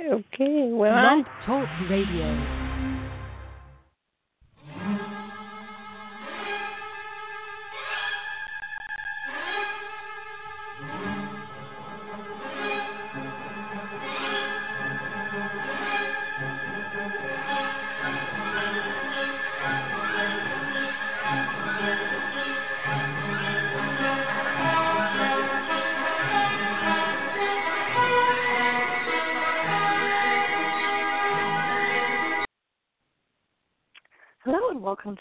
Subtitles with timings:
[0.00, 1.22] Okay, well.
[1.22, 2.67] Blog Talk Radio.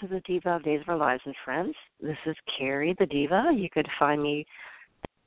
[0.10, 1.76] The Diva of Days of Our Lives and Friends.
[2.02, 3.52] This is Carrie the Diva.
[3.54, 4.46] You could find me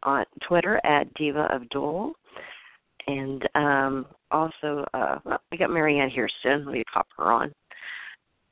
[0.03, 2.13] on Twitter at Diva of Dole.
[3.07, 6.65] And um, also, uh, well, we got Marianne here soon.
[6.65, 7.53] Let me pop her on.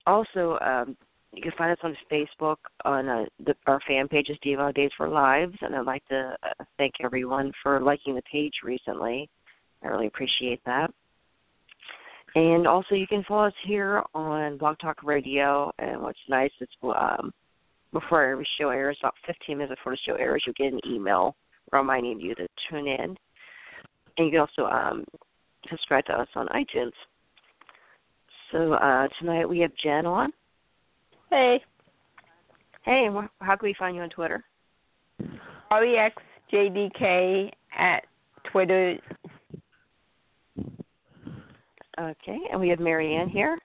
[0.06, 0.96] Also, um,
[1.32, 4.74] you can find us on Facebook on uh, the, our fan page is Diva of
[4.74, 5.56] Days for Lives.
[5.60, 9.28] And I'd like to uh, thank everyone for liking the page recently.
[9.82, 10.90] I really appreciate that.
[12.34, 15.72] And also, you can follow us here on Blog Talk Radio.
[15.78, 17.32] And what's nice is um,
[17.92, 21.34] before every show airs, about 15 minutes before the show airs, you'll get an email
[21.72, 23.16] reminding you to tune in.
[24.16, 25.04] And you can also um,
[25.70, 26.92] subscribe to us on iTunes.
[28.52, 30.32] So uh, tonight we have Jen on.
[31.30, 31.60] Hey,
[32.88, 34.42] Hey, and how can we find you on Twitter?
[35.70, 38.04] REXJDK at
[38.50, 38.96] Twitter.
[42.00, 43.58] Okay, and we have Marianne here.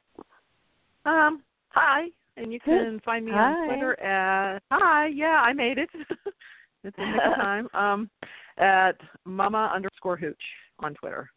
[1.06, 3.52] Um, hi, and you can find me Hi.
[3.52, 5.08] on Twitter at hi.
[5.08, 5.90] Yeah, I made it.
[6.84, 7.68] it's in the time.
[7.74, 8.10] Um,
[8.58, 10.42] at mama underscore hooch
[10.80, 11.30] on Twitter.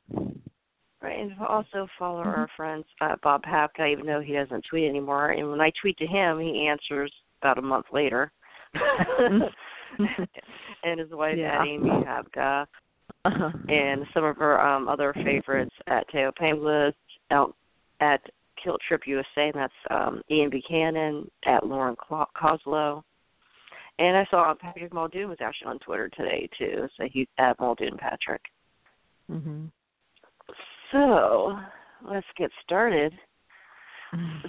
[1.02, 5.32] Right, and also follow our friends uh, Bob Hapka, even though he doesn't tweet anymore.
[5.32, 8.32] And when I tweet to him, he answers about a month later.
[8.74, 9.42] and
[10.98, 11.60] his wife Yeah.
[11.60, 11.90] at Amy
[13.24, 16.92] Hapka, and some of her um, other favorites at Thaao Penghlis,
[17.30, 17.54] out
[18.00, 18.20] at
[18.62, 23.02] Kilt Trip USA, and that's um, Ian Buchanan at Lauren Koslow.
[23.98, 27.96] And I saw Patrick Muldoon was actually on Twitter today too, so he's at Muldoon
[27.96, 28.42] Patrick.
[29.30, 29.66] hmm
[30.92, 31.58] So
[32.02, 33.12] let's get started.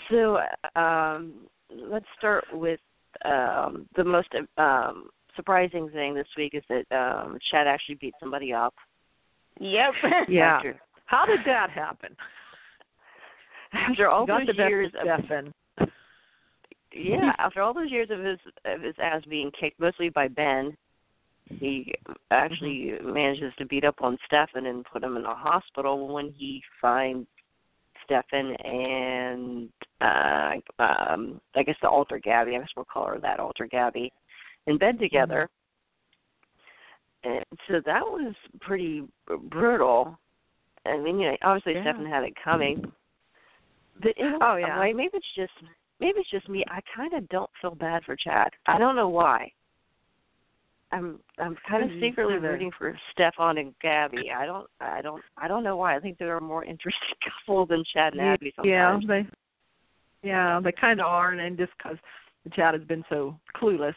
[0.09, 0.39] So
[0.75, 1.33] um,
[1.69, 2.79] let's start with
[3.25, 8.51] um, the most um, surprising thing this week is that um, Chad actually beat somebody
[8.51, 8.73] up.
[9.59, 9.93] Yep.
[10.27, 10.57] Yeah.
[10.57, 12.15] After, How did that happen?
[13.73, 15.53] after all those the best years of of Stefan.
[16.93, 20.75] yeah, after all those years of his of his ass being kicked mostly by Ben,
[21.49, 21.93] he
[22.31, 26.61] actually manages to beat up on Stefan and put him in the hospital when he
[26.81, 27.27] finds
[28.05, 29.69] Stefan and
[30.01, 34.11] uh um I guess the alter Gabby, I guess we'll call her that alter Gabby,
[34.67, 35.49] in bed together.
[35.49, 35.53] Mm-hmm.
[37.29, 39.03] And so that was pretty
[39.49, 40.17] brutal.
[40.85, 41.81] I mean, you know, obviously Yeah.
[41.81, 42.91] Stefan had it coming.
[44.01, 44.79] But in Oh, yeah.
[44.79, 45.51] way, maybe it's just
[45.99, 46.63] maybe it's just me.
[46.69, 48.53] I kind of don't feel bad for Chad.
[48.67, 49.51] I don't know why.
[50.91, 52.47] I'm I'm kind of secretly kinda.
[52.49, 54.31] rooting for Stefan and Gabby.
[54.31, 55.95] I don't I don't I don't know why.
[55.95, 59.27] I think they're a more interesting couple than Chad and Abby Yeah, they.
[60.23, 61.97] Yeah, they kind of are, and then just because
[62.53, 63.95] Chad has been so clueless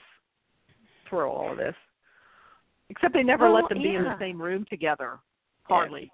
[1.10, 1.74] through all of this,
[2.88, 5.18] except they never let them be in the same room together.
[5.64, 6.10] Hardly.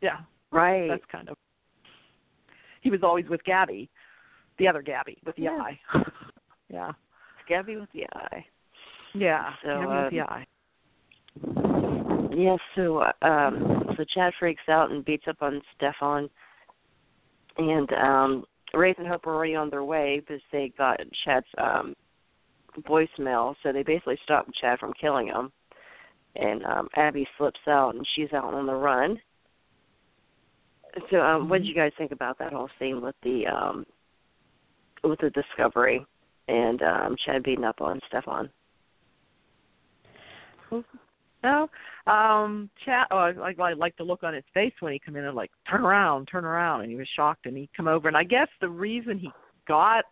[0.00, 0.18] Yeah,
[0.50, 0.88] Right.
[0.88, 1.36] that's kind of.
[2.80, 3.88] He was always with Gabby,
[4.58, 5.58] the other Gabby with the Yeah.
[5.62, 5.80] eye.
[6.68, 6.92] yeah.
[7.48, 8.44] Gabby with the eye.
[9.14, 9.54] Yeah.
[9.62, 10.46] So, Gabby with the um, eye.
[12.36, 16.28] Yes, so uh, um so Chad freaks out and beats up on Stefan
[17.58, 21.94] and um Rafe and Hope are already on their way because they got Chad's um
[22.82, 25.52] voicemail, so they basically stopped Chad from killing him.
[26.36, 29.20] And um Abby slips out and she's out on the run.
[31.10, 33.86] So um what did you guys think about that whole scene with the um
[35.02, 36.04] with the discovery
[36.48, 38.50] and um Chad beating up on Stefan?
[41.44, 41.68] No,
[42.06, 43.06] um, Chad.
[43.10, 45.36] Oh, I like I like the look on his face when he come in and
[45.36, 48.24] like turn around, turn around, and he was shocked, and he come over, and I
[48.24, 49.30] guess the reason he
[49.68, 50.06] got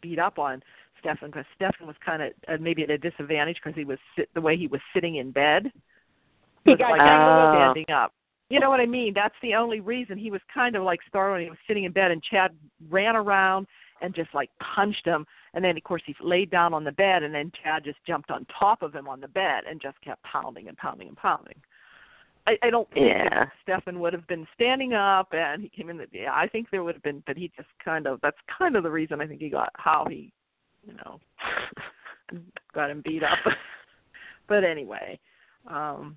[0.00, 0.62] beat up on
[1.00, 4.28] Stefan because Stefan was kind of uh, maybe at a disadvantage because he was sit,
[4.34, 5.70] the way he was sitting in bed.
[6.64, 8.12] He was got like kind of- standing up.
[8.48, 9.12] You know what I mean?
[9.14, 11.40] That's the only reason he was kind of like startled.
[11.40, 12.50] He was sitting in bed, and Chad
[12.88, 13.68] ran around
[14.02, 15.24] and just like punched him.
[15.54, 18.28] And then of course he laid down on the bed, and then Chad just jumped
[18.30, 21.54] on top of him on the bed and just kept pounding and pounding and pounding.
[22.48, 23.46] I, I don't think Yeah.
[23.62, 25.98] Stefan would have been standing up and he came in.
[25.98, 28.18] The, yeah, I think there would have been, but he just kind of.
[28.20, 30.32] That's kind of the reason I think he got how he,
[30.86, 31.20] you know,
[32.74, 33.38] got him beat up.
[34.48, 35.18] but anyway,
[35.66, 36.16] um,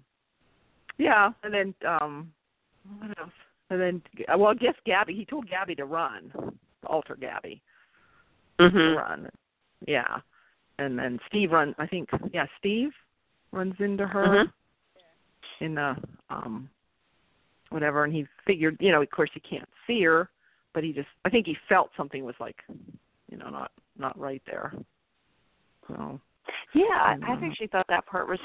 [0.98, 2.32] yeah, and then um,
[3.00, 3.32] what else?
[3.70, 4.02] And then,
[4.38, 5.14] well, I guess Gabby.
[5.14, 6.32] He told Gabby to run,
[6.86, 7.62] alter Gabby
[8.60, 8.96] to Mhm.
[8.96, 9.30] run.
[9.88, 10.20] Yeah,
[10.80, 11.74] and then Steve run.
[11.78, 12.92] I think yeah, Steve
[13.52, 14.54] runs into her Mhm.
[15.60, 15.98] in the
[16.30, 16.70] um
[17.74, 20.30] whatever, and he figured, you know, of course he can't see her,
[20.74, 22.64] but he just, I think he felt something was like,
[23.30, 24.74] you know, not not right there.
[25.88, 26.20] So
[26.74, 27.50] Yeah, I, I Mhm.
[27.50, 28.40] actually thought that part was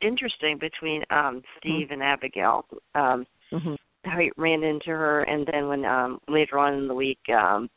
[0.00, 2.66] interesting between um Steve and Abigail.
[2.94, 3.76] Um mhm.
[4.04, 7.70] how he ran into her and then when um later on in the week um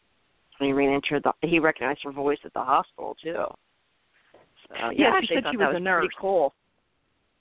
[0.58, 3.46] when he ran into her the, he recognized her voice at the hospital too.
[4.68, 6.02] So yeah, Yeah, she said she that was a nurse.
[6.04, 6.54] pretty cool.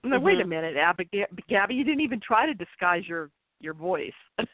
[0.05, 0.49] No, wait a Mhm.
[0.49, 3.31] minute, Abigail, Gabby, you didn't even try to disguise your
[3.61, 4.13] your voice.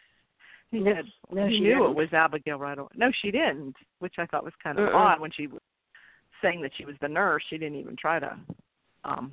[0.72, 1.90] he No, said no, she knew didn't.
[1.90, 2.88] it was Abigail right away.
[2.96, 4.94] No, she didn't, which I thought was kind of Mm-mm.
[4.94, 5.60] odd when she was
[6.42, 7.44] saying that she was the nurse.
[7.48, 8.36] She didn't even try to
[9.04, 9.32] um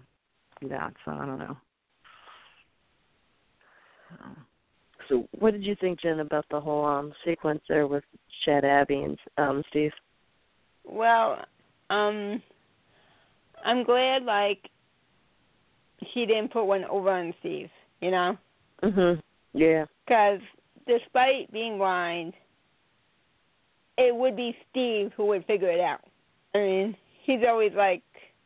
[0.62, 0.94] do that.
[1.06, 1.58] So I don't know.
[5.08, 8.04] So what did you think, Jen, about the whole um sequence there with
[8.46, 9.92] Chad Abby and um Steve?
[10.84, 11.40] Well,
[11.90, 12.42] um,
[13.64, 14.70] I'm glad like
[16.14, 17.70] she didn't put one over on Steve.
[18.02, 18.38] You know,
[18.84, 19.22] Mhm.
[19.54, 19.86] Yeah.
[20.06, 20.40] because
[20.90, 22.34] despite being blind,
[23.98, 26.02] it would be Steve who would figure it out.
[26.56, 28.02] I mean, he's always like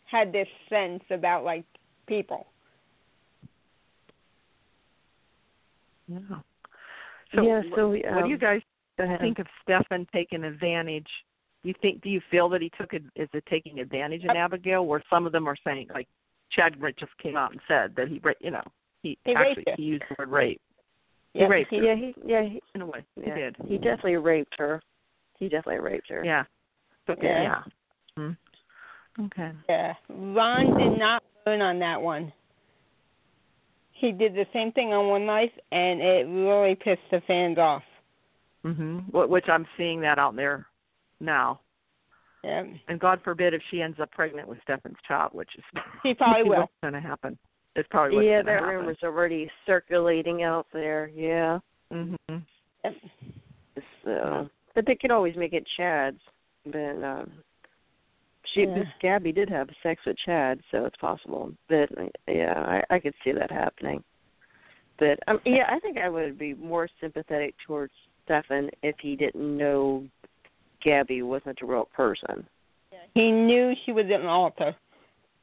[0.06, 1.64] had this sense about like
[2.08, 2.48] people.
[6.08, 6.20] yeah.
[7.34, 8.62] So yeah, wh- so what do you um, guys
[9.20, 11.08] think of Stefan taking advantage?
[11.64, 12.02] Do you think?
[12.02, 13.04] Do you feel that he took it?
[13.16, 14.86] Is it taking advantage in Abigail?
[14.86, 16.08] Where some of them are saying, like
[16.52, 18.62] Chad just came out and said that he, ra- you know,
[19.02, 20.62] he, He actually he used the word rape
[21.34, 21.78] Yeah, raped her.
[21.84, 23.04] Yeah, he yeah, he in a way.
[23.16, 23.34] yeah.
[23.36, 23.56] He did.
[23.68, 24.82] He definitely raped her.
[25.40, 26.24] He definitely raped her.
[26.24, 26.44] Yeah.
[27.08, 27.18] It.
[27.22, 27.42] Yeah.
[27.44, 27.62] Yeah.
[28.16, 29.26] Hmm.
[29.26, 29.52] Okay.
[29.70, 32.32] Yeah, Ron did not learn on that one.
[33.92, 37.84] He did the same thing on One Life, and it really pissed the fans off.
[38.66, 39.12] Mhm.
[39.30, 40.66] Which I'm seeing that out there
[41.20, 41.60] now.
[42.44, 45.64] Yeah, And God forbid if she ends up pregnant with Stefan's child, which is
[46.04, 46.70] He probably will.
[46.82, 47.38] going to happen.
[47.76, 48.70] It's probably what's yeah, that happen.
[48.70, 51.10] rumor's already circulating out there.
[51.16, 51.60] Yeah.
[51.92, 52.18] Mhm.
[52.84, 52.96] Yep.
[54.04, 56.20] So, but they could always make it Chad's.
[56.66, 57.32] But um,
[58.54, 58.76] she, Yeah.
[58.76, 61.52] this Gabby did have sex with Chad, so it's possible.
[61.68, 61.90] But
[62.28, 64.04] yeah, I, I could see that happening.
[65.00, 67.94] But um, yeah, I think I would be more sympathetic towards
[68.26, 70.06] Stefan if he didn't know
[70.84, 72.48] Gabby wasn't a real person.
[73.16, 74.76] He knew she was an altar,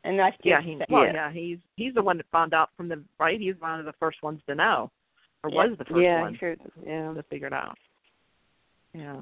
[0.04, 1.12] and that's just Yeah, he well, Yeah.
[1.12, 3.40] yeah, he's he's the one that found out from the right.
[3.40, 4.90] He's one of the first ones to know,
[5.42, 5.66] or Yeah.
[5.66, 6.56] was the first yeah, one sure.
[6.84, 7.12] Yeah.
[7.12, 7.78] to figure it out.
[8.92, 9.20] Yeah.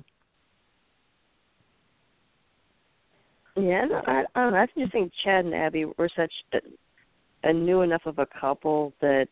[3.57, 4.59] Yeah, no, I, I don't know.
[4.61, 6.61] I just think Chad and Abby were such a,
[7.43, 9.29] a new enough of a couple that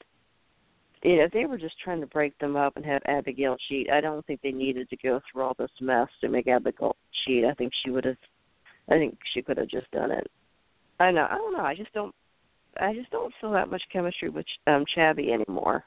[1.03, 4.01] you know, they were just trying to break them up and have Abigail cheat, I
[4.01, 7.45] don't think they needed to go through all this mess to make Abigail cheat.
[7.45, 8.17] I think she would have.
[8.89, 10.29] I think she could have just done it.
[10.99, 11.27] I know.
[11.31, 11.65] I don't know.
[11.65, 12.15] I just don't.
[12.81, 15.85] I just don't feel that much chemistry with um Chabby anymore.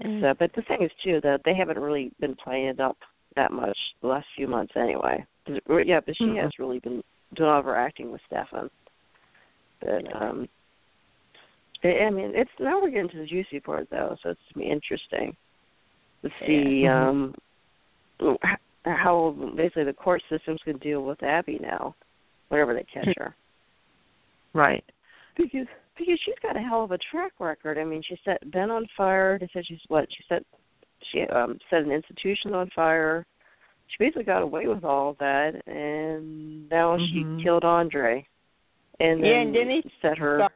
[0.00, 2.96] And- So, but the thing is too that they haven't really been playing it up
[3.36, 5.24] that much the last few months anyway.
[5.46, 6.42] Yeah, but she Mhm.
[6.42, 7.02] has really been
[7.34, 8.70] doing all of her acting with Stefan.
[9.80, 10.48] But um,
[11.84, 14.66] I I mean, it's now we're getting to the juicy part though, so it's gonna
[14.66, 15.36] be interesting
[16.22, 17.08] to see Yeah.
[17.08, 17.34] um
[18.20, 21.94] h- how basically the court system's gonna deal with Abby now,
[22.48, 23.34] whenever they catch her.
[24.58, 24.84] Right.
[25.36, 27.78] Because because she's got a hell of a track record.
[27.78, 29.38] I mean, she set Ben on fire.
[29.38, 30.44] They said she's what she set
[31.12, 33.24] she um set an institution on fire.
[33.86, 37.08] She basically got away with all of that, and now Mhm.
[37.08, 38.26] she killed Andre,
[39.00, 40.48] and then Yeah, and didn't he set her.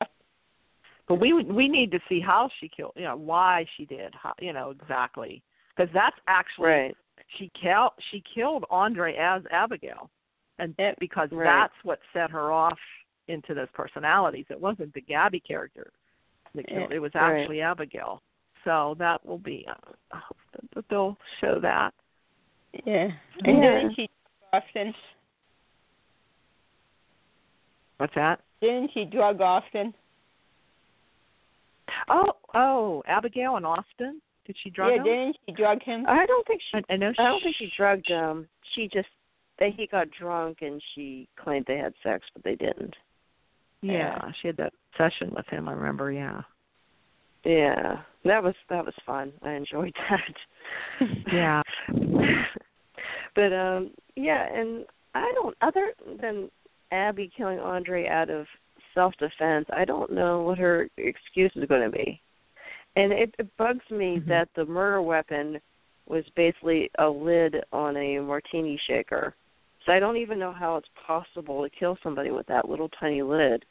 [1.06, 4.34] But we we need to see how she killed, you know, why she did, how,
[4.40, 5.42] you know, exactly,
[5.74, 6.96] because that's actually Right.
[7.38, 10.10] she killed she killed Andre as Abigail,
[10.58, 10.98] and Yep.
[10.98, 11.44] because Right.
[11.44, 12.80] that's what set her off
[13.28, 14.46] into those personalities.
[14.50, 15.92] It wasn't the Gabby character
[16.54, 16.96] that killed; Yeah.
[16.96, 17.40] it was Right.
[17.40, 18.22] actually Abigail.
[18.64, 19.66] So that will be.
[19.68, 19.74] Uh,
[20.12, 20.36] I hope
[20.74, 21.94] that they'll show that.
[22.84, 23.10] Yeah,
[23.44, 23.80] and Yeah.
[23.80, 24.08] didn't she
[24.50, 24.94] drug Austin?
[27.98, 28.40] What's that?
[28.60, 29.94] Didn't she drug Austin?
[32.08, 34.20] Oh, oh, Abigail and Austin.
[34.44, 35.04] Did she drug yeah, him?
[35.04, 36.04] didn't she drug him?
[36.08, 36.78] I don't think she.
[36.78, 37.12] I, I know.
[37.18, 38.48] I don't think she drugged him.
[38.74, 39.08] She just
[39.58, 42.94] they he got drunk and she claimed they had sex, but they didn't.
[43.82, 45.68] Yeah, she had that session with him.
[45.68, 46.12] I remember.
[46.12, 46.42] Yeah.
[47.44, 49.32] Yeah, that was that was fun.
[49.42, 51.08] I enjoyed that.
[51.32, 51.62] Yeah.
[53.34, 54.84] but um yeah, and
[55.14, 56.50] I don't other than
[56.92, 58.46] Abby killing Andre out of
[58.94, 62.20] self defense, I don't know what her excuse is going to be.
[62.94, 64.26] And it, it bugs me Mhm.
[64.28, 65.58] that the murder weapon
[66.06, 69.34] was basically a lid on a martini shaker.
[69.84, 73.22] So I don't even know how it's possible to kill somebody with that little tiny
[73.22, 73.64] lid.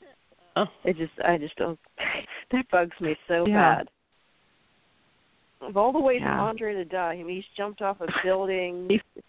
[0.56, 0.66] Oh.
[0.84, 1.80] It just I just don't
[2.52, 3.76] that bugs me so Yeah.
[3.78, 3.90] bad.
[5.62, 6.36] Of all the ways Yeah.
[6.38, 9.24] for Andre to die, I mean he's jumped off a building, He's-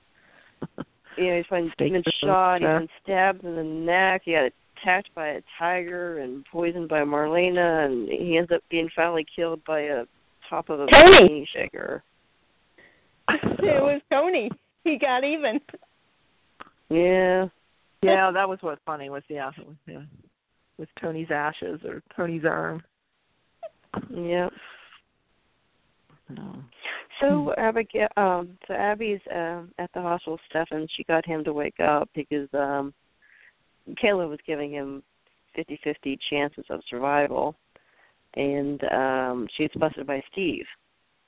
[1.19, 4.51] you know, he's been, Staked been shot, he's been stabbed in the neck, he got
[4.81, 9.63] attacked by a tiger and poisoned by Marlena and he ends up being finally killed
[9.65, 10.05] by a
[10.49, 11.11] top of a Tony!
[11.11, 12.03] martini shaker.
[13.29, 14.51] it was Tony.
[14.85, 15.61] He got even.
[16.93, 17.47] Yeah.
[18.03, 20.03] yeah, that was what's funny was yeah, was, yeah,
[20.79, 22.83] with Tony's ashes or Tony's urn.
[24.11, 24.49] Yeah.
[26.29, 26.57] No.
[27.21, 30.39] So Abigail, um, so Abby's um, at the hospital.
[30.51, 32.93] Stefan, she got him to wake up because um,
[34.03, 35.03] Kayla was giving him
[35.55, 37.55] fifty-fifty chances of survival,
[38.35, 40.65] and um, she's busted by Steve.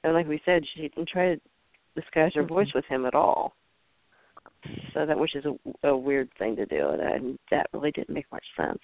[0.02, 1.40] And like we said, she didn't try to
[1.94, 3.54] disguise her voice with him at all.
[4.92, 8.30] So that which is a, a weird thing to do, and that really didn't make
[8.32, 8.78] much sense.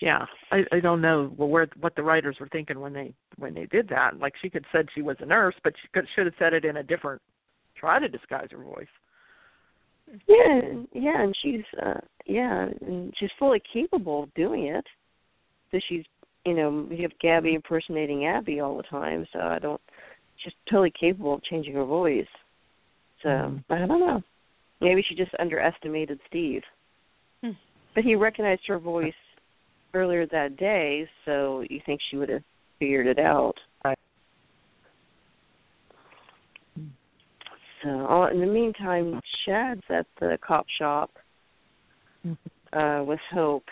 [0.00, 3.66] Yeah, I I don't know where what the writers were thinking when they when they
[3.66, 4.18] did that.
[4.18, 6.64] Like she could said she was a nurse, but she could should have said it
[6.64, 7.22] in a different.
[7.76, 8.86] Try to disguise her voice.
[10.28, 10.60] Yeah,
[10.92, 14.84] yeah, and she's uh yeah, and she's fully capable of doing it.
[15.70, 16.04] So she's
[16.44, 19.80] you know, you have Gabby impersonating Abby all the time, so I don't
[20.36, 22.26] she's totally capable of changing her voice.
[23.24, 23.58] So.
[23.70, 24.22] I don't know.
[24.80, 26.62] Maybe she just underestimated Steve.
[27.42, 27.50] Hmm.
[27.94, 29.12] But he recognized her voice
[29.94, 32.42] earlier that day, so you think she would have
[32.78, 33.54] figured it out.
[33.84, 33.98] Right.
[37.82, 41.10] So in the meantime, Chad's at the cop shop
[42.72, 43.64] uh with Hope,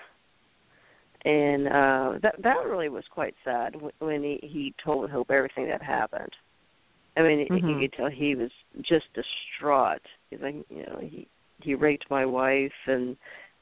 [1.25, 5.83] and uh that that really was quite sad when he he told Hope everything that
[5.83, 6.33] happened.
[7.17, 7.81] I mean, you Mhm.
[7.81, 8.51] could tell he was
[8.81, 10.01] just distraught.
[10.31, 11.27] He's like, you know, he
[11.63, 13.17] he raped my wife, and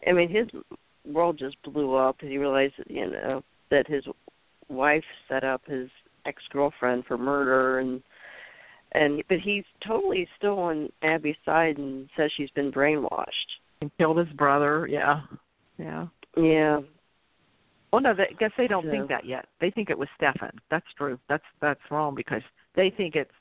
[0.07, 0.49] I mean, his
[1.05, 2.23] world just blew up.
[2.23, 4.07] And he realized, that, you know, that his
[4.69, 5.91] wife set up his
[6.25, 8.03] ex girlfriend for murder, and
[8.93, 13.59] and but he's totally still on Abby's side and says she's been brainwashed.
[13.83, 14.87] And killed his brother.
[14.87, 15.23] Yeah,
[15.79, 16.07] yeah.
[16.37, 16.81] Yeah,
[17.93, 19.49] Well, no, they, I guess they don't So- think that yet.
[19.59, 20.59] They think it was Stefan.
[20.71, 21.19] That's true.
[21.29, 22.43] That's that's wrong because
[22.75, 23.35] they think it's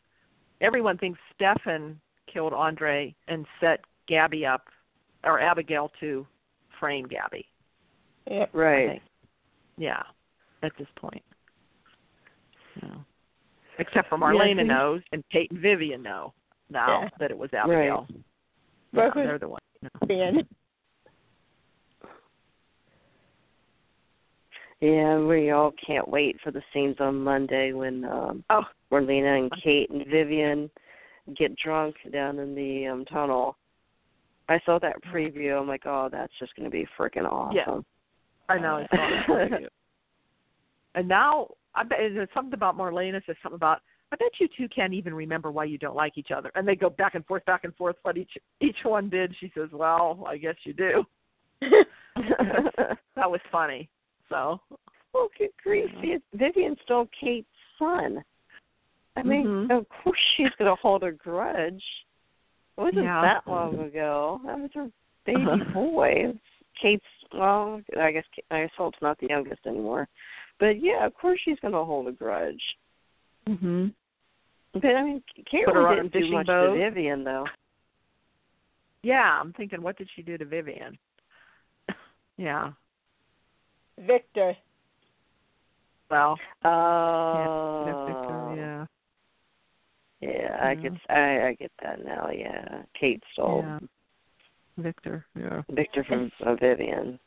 [0.61, 1.99] everyone thinks Stefan
[2.31, 4.65] killed Andre and set Gabby up
[5.23, 6.25] or Abigail to
[6.79, 7.45] frame Gabby.
[8.29, 8.45] Yeah.
[8.53, 9.01] Right.
[9.77, 10.03] Yeah,
[10.63, 11.23] at this point.
[12.81, 12.95] Yeah.
[13.79, 16.33] Except for Marlena so he- knows and Kate and Vivian know
[16.69, 17.09] now Yeah.
[17.19, 18.05] that it was Abigail.
[18.09, 18.15] Yeah,
[18.93, 19.61] Brooke they're the ones.
[19.81, 20.07] who know.
[20.07, 20.47] being
[24.81, 29.51] Yeah, we all can't wait for the scenes on Monday when um Oh, Marlena and
[29.63, 30.69] Kate and Vivian
[31.37, 33.57] get drunk down in the um tunnel.
[34.47, 35.59] I saw that preview.
[35.59, 37.55] I'm like, oh, that's just going to be freaking awesome.
[37.55, 37.79] Yeah.
[38.49, 38.83] I know.
[38.91, 39.69] I saw that
[40.95, 43.81] and now I bet there's something about Marlena says something about
[44.11, 46.51] I bet you two can't even remember why you don't like each other.
[46.55, 47.95] And they go back and forth, back and forth.
[48.01, 49.35] What each each one did.
[49.39, 51.03] She says, "Well, I guess you do."
[53.15, 53.89] That was funny.
[54.29, 54.59] So
[55.13, 55.89] well, good grief,
[56.33, 58.23] Vivian stole Kate's son.
[59.15, 59.77] I mean, Mhm.
[59.79, 61.83] of course she's going to hold a grudge.
[62.77, 63.21] It wasn't Yeah.
[63.21, 64.39] that long ago.
[64.45, 64.89] That was her
[65.25, 66.33] baby boy.
[66.81, 67.03] Kate's.
[67.33, 70.07] Well, I guess I guess Holt's not the youngest anymore,
[70.59, 72.61] but yeah, of course she's going to hold a grudge.
[73.47, 73.93] Mhm.
[74.73, 76.73] But I mean, Kate Put really on didn't do much boat.
[76.73, 77.45] to Vivian though.
[79.03, 80.97] Yeah, I'm thinking, what did she do to Vivian?
[82.37, 82.71] yeah.
[83.99, 84.55] Victor.
[86.09, 86.37] Well.
[86.63, 88.05] Oh, Yeah.
[88.05, 88.85] Victor, yeah.
[90.21, 92.29] Yeah, I get, I, I get that now.
[92.29, 93.79] Yeah, Kate stole Yeah.
[94.77, 95.25] Victor.
[95.35, 95.61] Yeah.
[95.69, 97.19] Victor from uh, Vivian.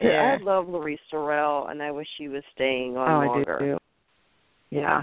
[0.00, 0.38] Yeah.
[0.40, 3.78] I love Laurie Sorel, and I wish she was staying on Oh, I do too.
[4.70, 5.02] Yeah.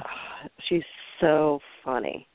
[0.68, 0.84] She's
[1.22, 2.28] so funny.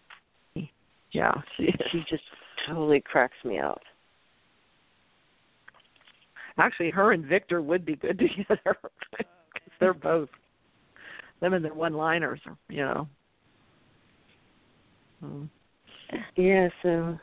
[1.12, 1.32] Yeah.
[1.56, 2.22] She She just
[2.66, 3.80] totally cracks me up.
[6.58, 8.76] Actually, her and Victor would be good together
[9.10, 9.26] because
[9.80, 10.28] they're both
[11.40, 12.40] them and their one-liners.
[12.68, 13.08] You know.
[15.24, 15.48] Mm.
[16.36, 17.18] Yeah, so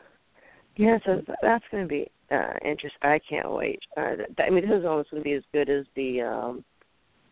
[0.76, 3.00] yeah, so that's going to be uh interesting.
[3.02, 3.78] I can't wait.
[3.96, 6.64] Uh, th- I mean, this is almost going to be as good as the um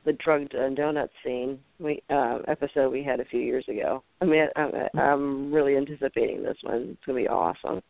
[0.05, 4.03] the drugged uh, donut scene we uh episode we had a few years ago.
[4.21, 6.91] I mean, I, I'm, I'm really anticipating this one.
[6.93, 7.83] It's going to be awesome.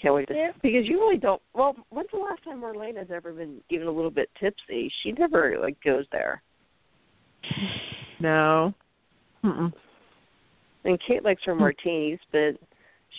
[0.00, 0.52] Can't wait to Yeah.
[0.62, 1.40] because you really don't.
[1.54, 4.92] Well, when's the last time Marlena's ever been even a little bit tipsy?
[5.02, 6.42] She never like goes there.
[8.20, 8.72] No.
[9.44, 9.72] Mm-mm.
[10.84, 12.56] And Kate likes her martinis, but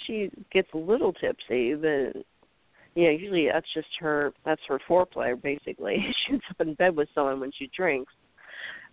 [0.06, 1.74] she gets a little tipsy.
[1.74, 2.24] But
[2.96, 4.34] yeah, usually that's just her.
[4.46, 5.98] That's her foreplay, basically.
[6.26, 8.14] she ends up in bed with someone when she drinks.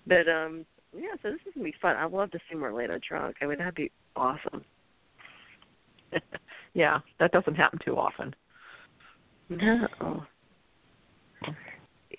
[0.07, 0.65] But um,
[0.97, 1.97] yeah, so this is gonna be fun.
[1.97, 3.37] I'd love to see Marlena drunk.
[3.41, 4.65] I mean, that'd be awesome.
[6.75, 8.35] yeah, that doesn't happen too often.
[9.49, 10.25] No.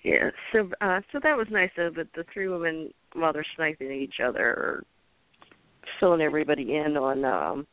[0.02, 3.86] Yeah, so uh so that was nice though that the three women while they're sniping
[3.86, 4.84] at each other are
[6.00, 7.66] filling everybody in on um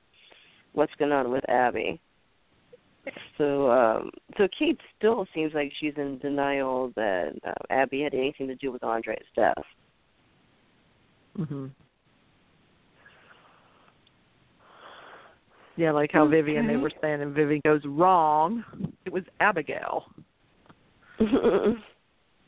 [0.74, 2.00] what's going on with Abby.
[3.38, 8.48] So um so Kate still seems like she's in denial that uh, Abby had anything
[8.48, 9.56] to do with Andre's death.
[11.38, 11.72] Mhm.
[15.78, 18.64] Yeah, like how Vivian they were saying and Vivian goes wrong.
[19.06, 20.06] It was Abigail.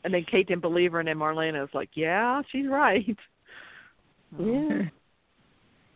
[0.04, 3.16] And then Kate didn't believe her, and then Marlena was like, "Yeah, she's right."
[4.38, 4.82] yeah.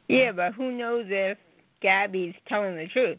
[0.09, 1.39] Yeah, but who knows if
[1.83, 3.19] Gabby's telling the truth?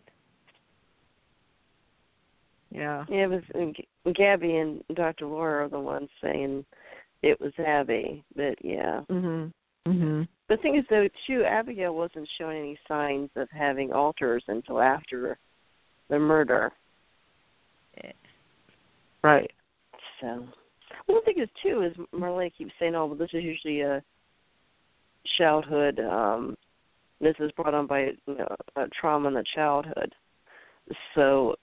[2.71, 3.05] Yeah.
[3.09, 3.73] Yeah, it was
[4.15, 5.25] Gabby and Dr.
[5.25, 6.65] Laura are the ones saying
[7.21, 9.01] it was Abby, but yeah.
[9.09, 9.51] Mhm.
[9.87, 10.27] Mhm.
[10.47, 15.37] The thing is, though, too, Abigail wasn't showing any signs of having alters until after
[16.09, 16.71] the murder.
[19.21, 19.51] Right.
[20.21, 20.47] So,
[21.07, 24.03] well, the thing is, too, is Marlena keeps saying, "Oh, well, this is usually a
[25.37, 25.99] childhood.
[25.99, 26.57] Um,
[27.21, 30.13] this is brought on by you know, a trauma in the childhood."
[31.15, 31.55] So,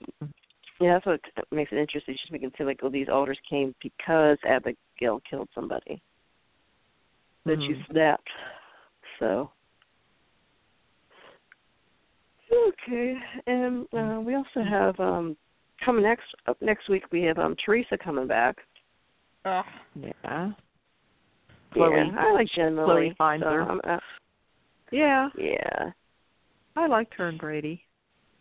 [0.79, 1.21] yeah, that's what
[1.51, 2.15] makes it interesting.
[2.21, 6.01] She's making it seem like, "Oh, these alters came because Abigail killed somebody."
[7.45, 7.69] That Mhm.
[7.69, 8.29] you snapped.
[9.19, 9.51] So.
[12.51, 15.35] Okay, and uh, we also have um
[15.83, 17.03] coming next up next week.
[17.11, 18.57] We have um Theresa coming back.
[19.45, 19.65] Ugh.
[19.95, 20.51] Yeah.
[21.73, 21.91] Chloe.
[21.91, 23.15] Yeah, I like Jen Chloe Lilly.
[23.17, 23.61] finds so her.
[23.63, 23.99] I'm, uh,
[24.91, 25.29] Yeah.
[25.37, 25.91] yeah,
[26.75, 27.83] I liked her and Brady.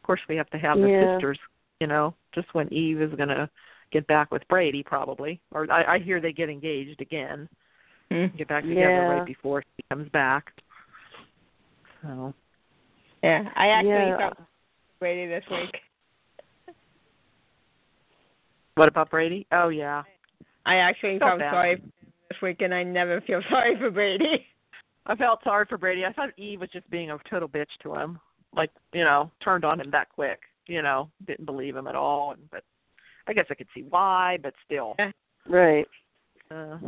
[0.00, 1.14] Of course, we have to have the Yeah.
[1.14, 1.38] sisters.
[1.80, 3.50] You know, just when Eve is gonna
[3.92, 7.48] get back with Brady, probably, or I, I hear they get engaged again.
[8.10, 8.26] Hmm.
[8.36, 9.06] Get back together Yeah.
[9.06, 10.52] right before he comes back.
[12.02, 12.32] So.
[13.22, 14.18] Yeah, I actually yeah.
[14.18, 14.38] felt
[15.00, 15.80] Brady this week.
[18.76, 19.46] What about Brady?
[19.52, 20.02] Oh yeah.
[20.64, 21.92] I actually Felt felt sorry for him
[22.28, 24.46] this week, and I never feel sorry for Brady.
[25.06, 26.04] I felt sorry for Brady.
[26.04, 28.18] I thought Eve was just being a total bitch to him.
[28.54, 30.40] Like, you know, turned on him that quick.
[30.66, 32.32] You know, didn't believe him at all.
[32.32, 32.64] And, but
[33.28, 34.96] I guess I could see why, but still.
[35.48, 35.86] Right.
[36.50, 36.78] Uh,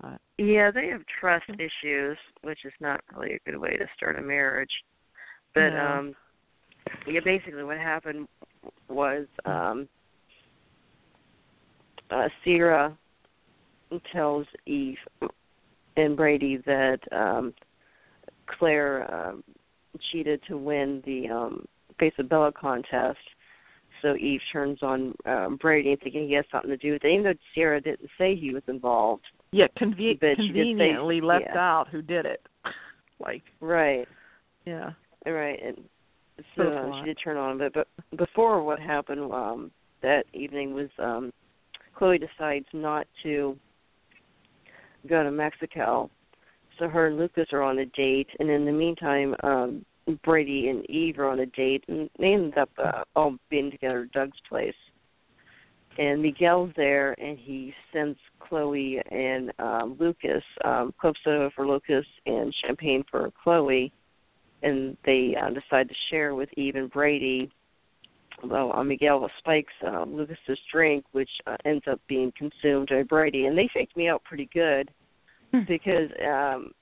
[0.00, 4.18] but, Yeah, they have trust issues, which is not really a good way to start
[4.18, 4.70] a marriage.
[5.54, 5.86] But No.
[5.86, 6.16] um
[7.06, 8.28] yeah, basically what happened
[8.88, 9.88] was um
[12.10, 12.96] uh Ciera
[14.12, 14.96] tells Eve
[15.98, 17.52] and Brady that um
[18.58, 19.44] Claire um
[20.12, 21.66] cheated to win the um
[21.98, 23.18] Face of Bella contest.
[24.02, 27.24] So Eve turns on um Brady thinking he has something to do with it, even
[27.24, 29.24] though Ciera didn't say he was involved.
[29.50, 31.58] yeah, conve- But she did say- conveniently left yeah.
[31.58, 32.46] out who did it.
[33.18, 34.06] like, Right.
[34.64, 34.92] yeah.
[35.26, 35.76] Right, and
[36.38, 39.70] So so it's a uh, she did turn on, but but before what happened um
[40.02, 41.32] that evening was um
[41.96, 43.58] Chloe decides not to
[45.06, 46.10] go to Mexico,
[46.78, 49.84] so her and Lucas are on a date, and in the meantime, um
[50.24, 54.04] Brady and Eve are on a date, and they end up uh, all being together
[54.04, 54.74] at Doug's place.
[55.98, 62.06] And Miguel's there, and he sends Chloe and um Lucas um club soda for Lucas
[62.26, 63.92] and champagne for Chloe
[64.62, 67.50] and they uh, decide to share with Eve and Brady.
[68.44, 73.46] Well, uh, Miguel spikes uh, Lucas's drink, which uh, ends up being consumed by Brady,
[73.46, 74.90] and they faked me out pretty good
[75.66, 76.72] because um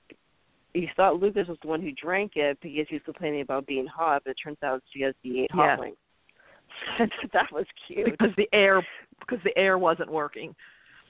[0.73, 3.87] you thought Lucas was the one who drank it because he was complaining about being
[3.87, 5.79] hot, but it turns out it's because he ate hot Yeah.
[5.79, 5.97] wings.
[7.33, 8.11] that was cute.
[8.11, 8.85] Because the air
[9.19, 10.53] because the air wasn't working.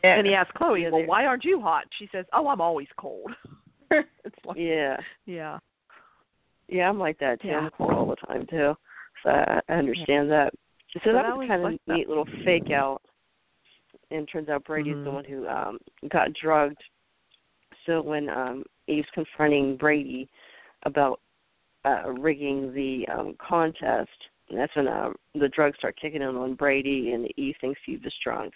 [0.03, 0.17] Yeah.
[0.17, 2.87] And he asked Chloe, Yeah, "Well, why aren't you hot?" She says, "Oh, I'm always
[2.97, 3.31] cold."
[3.91, 5.59] it's like, Yeah, yeah.
[6.67, 7.49] yeah, I'm like that too.
[7.49, 7.59] Yeah.
[7.61, 8.75] I'm cold all the time too,
[9.23, 10.53] so I, understand that.
[11.03, 11.93] So that was kind of that.
[11.93, 13.01] neat little fake out.
[14.11, 15.13] And turns out Brady's the Mhm.
[15.13, 16.81] one who um got drugged.
[17.85, 20.29] So when um Eve's confronting Brady
[20.83, 21.19] about
[21.85, 24.09] uh rigging the um contest,
[24.49, 28.13] that's when uh, the drugs start kicking in on Brady and Eve thinks he was
[28.23, 28.53] drunk.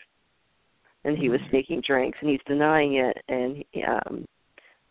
[1.04, 1.50] And he was Mhm.
[1.50, 4.26] sneaking drinks and he's denying it and he, um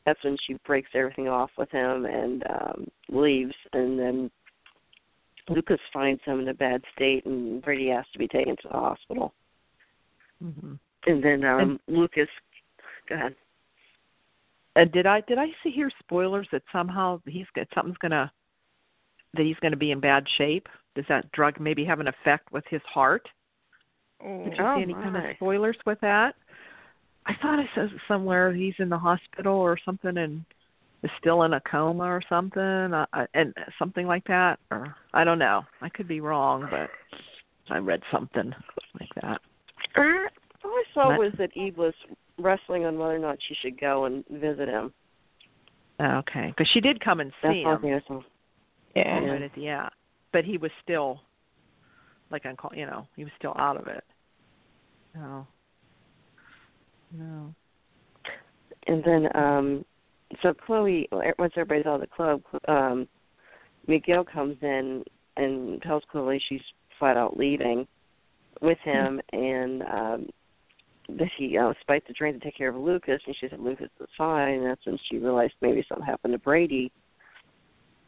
[0.06, 4.30] that's when she breaks everything off with him and um leaves and then
[5.50, 8.78] Lucas finds him in a bad state and Brady has to be taken to the
[8.78, 9.34] hospital.
[10.40, 10.74] hmm
[11.06, 12.28] And then um Lucas
[13.08, 13.34] go ahead.
[14.76, 18.32] And did I did I see here spoilers that somehow he's got something's gonna
[19.34, 20.68] that he's gonna be in bad shape?
[20.94, 23.28] Does that drug maybe have an effect with his heart?
[24.20, 26.34] Did you Oh, see any kind of spoilers with that?
[27.26, 30.44] I thought I saw somewhere he's in the hospital or something and
[31.02, 34.58] is still in a coma or something, uh, uh, and something like that.
[34.70, 35.62] Or I don't know.
[35.80, 36.90] I could be wrong, but
[37.72, 38.52] I read something
[38.98, 39.40] like that.
[39.96, 41.94] All I saw was that Eve was
[42.38, 44.92] wrestling on whether or not she should go and visit him.
[46.00, 48.24] Okay, because she did come and see all him.
[48.96, 49.18] Yeah.
[49.20, 49.90] right at the end,
[50.32, 51.20] but he was still
[52.30, 52.72] like on call.
[52.74, 54.04] You know, he was still out of it.
[55.14, 55.46] No.
[57.12, 57.54] No.
[58.86, 59.84] And then, um,
[60.42, 63.08] so Chloe, once everybody's out of the club, um,
[63.86, 65.04] Miguel comes in
[65.36, 66.60] and tells Chloe she's
[66.98, 67.86] flat out leaving
[68.60, 70.28] with him, and um,
[71.08, 73.88] that he uh, spiked the drink to take care of Lucas, and she said Lucas
[74.00, 74.54] is fine.
[74.54, 76.92] And that's when she realized maybe something happened to Brady.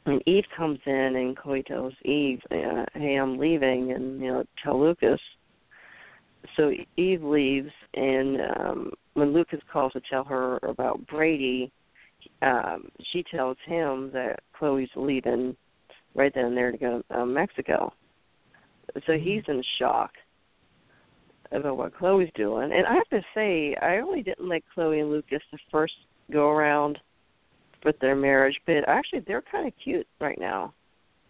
[0.04, 4.44] And Eve comes in, and Chloe tells Eve, uh, "Hey, I'm leaving, and you know,
[4.62, 5.20] tell Lucas."
[6.56, 11.70] So Eve leaves, and um, when Lucas calls to tell her about Brady,
[12.42, 15.56] um, she tells him that Chloe's leaving
[16.14, 17.92] right then and there to go to uh, Mexico.
[19.06, 20.12] So he's in shock
[21.50, 22.72] about what Chloe's doing.
[22.72, 25.94] And I have to say, I really didn't like Chloe and Lucas the first
[26.30, 26.98] go around
[27.84, 30.72] with their marriage, but actually they're kind of cute right now.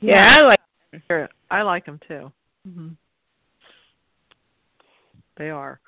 [0.01, 0.61] Yeah, I like.
[1.09, 1.29] Sure.
[1.51, 2.31] I like them too.
[2.67, 2.89] hmm
[5.37, 5.81] They are.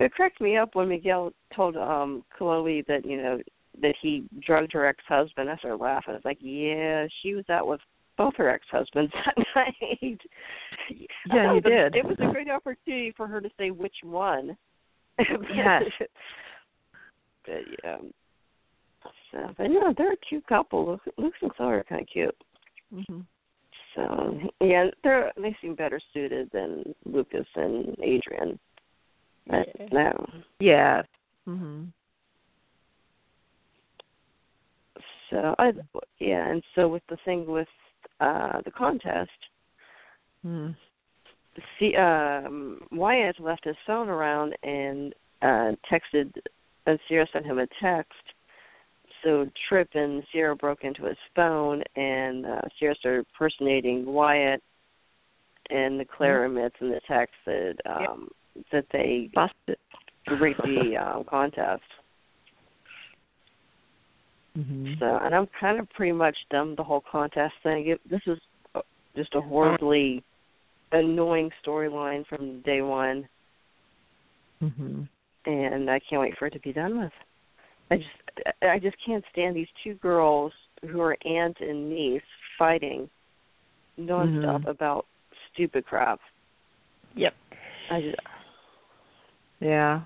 [0.00, 3.40] It cracked me up when Miguel told um Chloe that you know
[3.80, 5.48] that he drugged her ex-husband.
[5.48, 6.12] I started laughing.
[6.12, 7.80] I was like, yeah, she was out with
[8.18, 10.20] both her ex-husbands that night.
[11.32, 11.96] Yeah, you did.
[11.96, 14.56] It was a great opportunity for her to say which one.
[15.18, 15.84] Yes.
[17.46, 17.96] but yeah.
[19.32, 21.00] So, but no, they're a cute couple.
[21.16, 22.36] Luke, and Chloe are kind of cute.
[22.92, 23.20] hmm
[23.94, 28.58] So yeah, they're they seem better suited than Lucas and Adrienne.
[29.46, 29.68] But,
[30.60, 31.02] Yeah.
[31.44, 31.84] hmm
[35.30, 35.72] So I
[36.18, 37.68] yeah, and so with the thing with
[38.20, 39.30] uh the contest,
[40.46, 40.74] mm
[41.78, 46.32] see um Wyatt left his phone around and uh texted
[46.86, 48.12] and Ciera sent him a text.
[49.22, 54.62] So Tripp and Ciera broke into his phone and uh Ciera started impersonating Wyatt
[55.70, 58.28] and the Claire admits in the text that um
[58.70, 59.78] that they Busted.
[60.40, 61.82] rigged the um contest.
[64.54, 67.88] hmm So, and I'm kind of pretty much done with the whole contest thing.
[67.88, 68.38] It, this is
[68.74, 68.80] uh,
[69.16, 70.22] just a horribly
[70.92, 73.28] annoying storyline from day one,
[74.60, 75.02] hmm
[75.46, 77.12] and I can't wait for it to be done with.
[77.90, 80.52] I just, I just can't stand these two girls
[80.88, 82.22] who are aunt and niece
[82.58, 83.10] fighting
[83.98, 84.68] nonstop Mhm.
[84.68, 85.06] about
[85.52, 86.20] stupid crap.
[87.14, 87.34] Yep.
[87.90, 88.16] I just,
[89.62, 90.02] Yeah.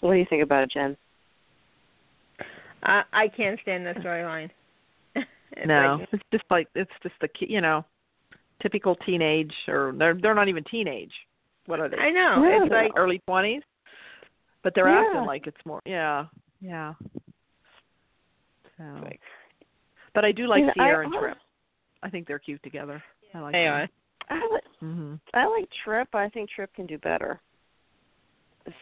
[0.00, 0.96] what do you think about it, Jen?
[2.82, 4.50] I I can't stand the storyline.
[5.66, 7.84] No, like- it's just like it's just the ki- you know
[8.62, 11.10] typical teenage or they're they're not even teenage.
[11.66, 11.96] What are they?
[11.96, 12.44] I know.
[12.46, 13.62] Yeah, it's like early twenties,
[14.62, 15.04] but they're Yeah.
[15.06, 15.80] acting like it's more.
[15.86, 16.26] Yeah,
[16.60, 16.92] yeah.
[18.76, 18.84] So,
[20.14, 21.38] but I do like I- Ciera and Tripp.
[22.02, 23.02] I think they're cute together.
[23.34, 23.74] I like they them.
[23.74, 23.88] are.
[24.30, 26.14] I like, hmm I like Tripp.
[26.14, 27.40] I think Tripp can do better.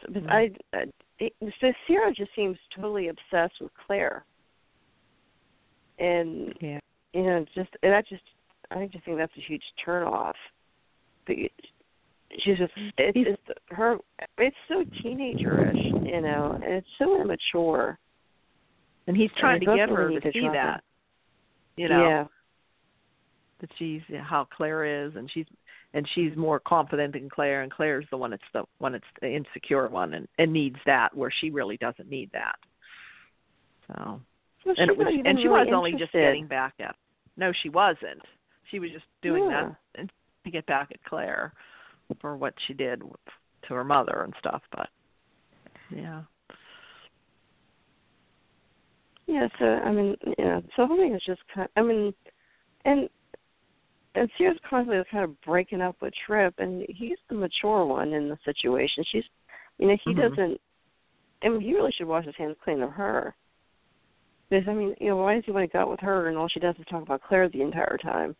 [0.09, 0.31] Mhm.
[0.31, 0.85] I, I
[1.19, 4.25] it, so Sarah just seems totally obsessed with Claire,
[5.99, 6.81] and Yeah.
[7.13, 8.23] you know, just and I just
[8.71, 10.35] I just think that's a huge turnoff.
[11.27, 11.37] But
[12.41, 13.99] she's just it's just her.
[14.39, 17.99] It's so teenagerish, you know, and it's so immature.
[19.07, 20.83] And he's trying they to get her to to see that.
[21.77, 22.27] You know yeah,
[23.61, 25.47] that she's how Claire is, and she's
[25.95, 29.35] and she's more confident than Claire, and Claire's the one that's the one that's the
[29.35, 32.57] insecure one, and and needs that where she really doesn't need that.
[33.88, 34.21] So
[34.64, 36.97] Well, and it was and she really was only just getting back at.
[37.37, 38.23] No, she wasn't.
[38.71, 39.73] She was just doing Yeah.
[39.97, 40.09] that
[40.45, 41.53] to get back at Claire
[42.21, 44.62] for what she did to her mother and stuff.
[44.73, 44.88] But
[45.90, 46.23] yeah,
[49.27, 51.69] Yeah, so I mean, yeah, so I think it's just kind.
[51.77, 52.14] Of, I mean,
[52.85, 53.09] and
[54.17, 58.29] and Ciera's constantly kind of breaking up with Tripp, and he's the mature one in
[58.29, 59.05] the situation.
[59.13, 59.25] She's,
[59.79, 60.31] you know, he Mhm.
[60.31, 60.61] doesn't.
[61.43, 63.35] I mean, he really should wash his hands clean of her.
[64.49, 66.39] Because I mean, you know, why does he want to go out with her, and
[66.39, 68.35] all she does is talk about Claire the entire time?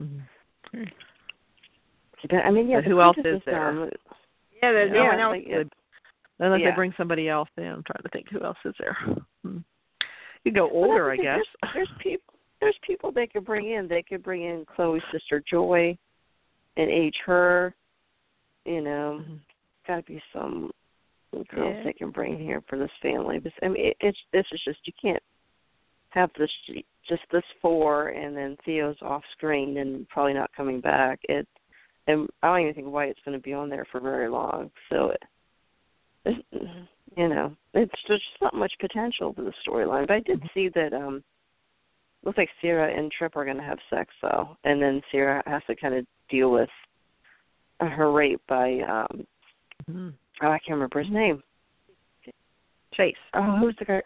[0.00, 0.84] mm-hmm.
[2.30, 2.76] But, I mean, yeah.
[2.76, 3.72] But who else is there?
[3.72, 3.90] dumb.
[4.62, 5.30] Yeah, there's no Yeah, one else.
[5.32, 5.72] like, it-
[6.38, 6.70] Unless Yeah.
[6.70, 7.64] they bring somebody else in.
[7.66, 8.96] I'm trying to think who else is there.
[9.42, 9.58] Hmm.
[10.44, 11.44] You go older, I guess.
[11.62, 12.31] There's, there's people.
[12.62, 13.88] There's people they could bring in.
[13.88, 15.98] They could bring in Chloe's sister Joy,
[16.76, 17.74] and age her.
[18.64, 19.40] You know, Mhm.
[19.84, 20.70] got to be some
[21.48, 21.82] girls Yeah.
[21.82, 23.40] they can bring here for this family.
[23.40, 25.22] But I mean, it, it's this is just you can't
[26.10, 26.52] have this
[27.02, 31.18] just this four and then Theo's off screen and probably not coming back.
[31.24, 31.48] It
[32.06, 34.70] and I don't even think Wyatt's going to be on there for very long.
[34.88, 35.22] So it,
[36.26, 36.46] it
[37.16, 40.06] you know, it's just not much potential for the storyline.
[40.06, 41.24] But I did see that um
[42.24, 45.62] looks like Ciera and Tripp are going to have sex though, and then Ciera has
[45.66, 46.70] to kind of deal with
[47.80, 49.26] her rape by um
[49.90, 50.12] Mhm.
[50.42, 51.42] oh I can't remember his name.
[52.94, 53.16] Chase.
[53.34, 54.02] Oh, who's the guy?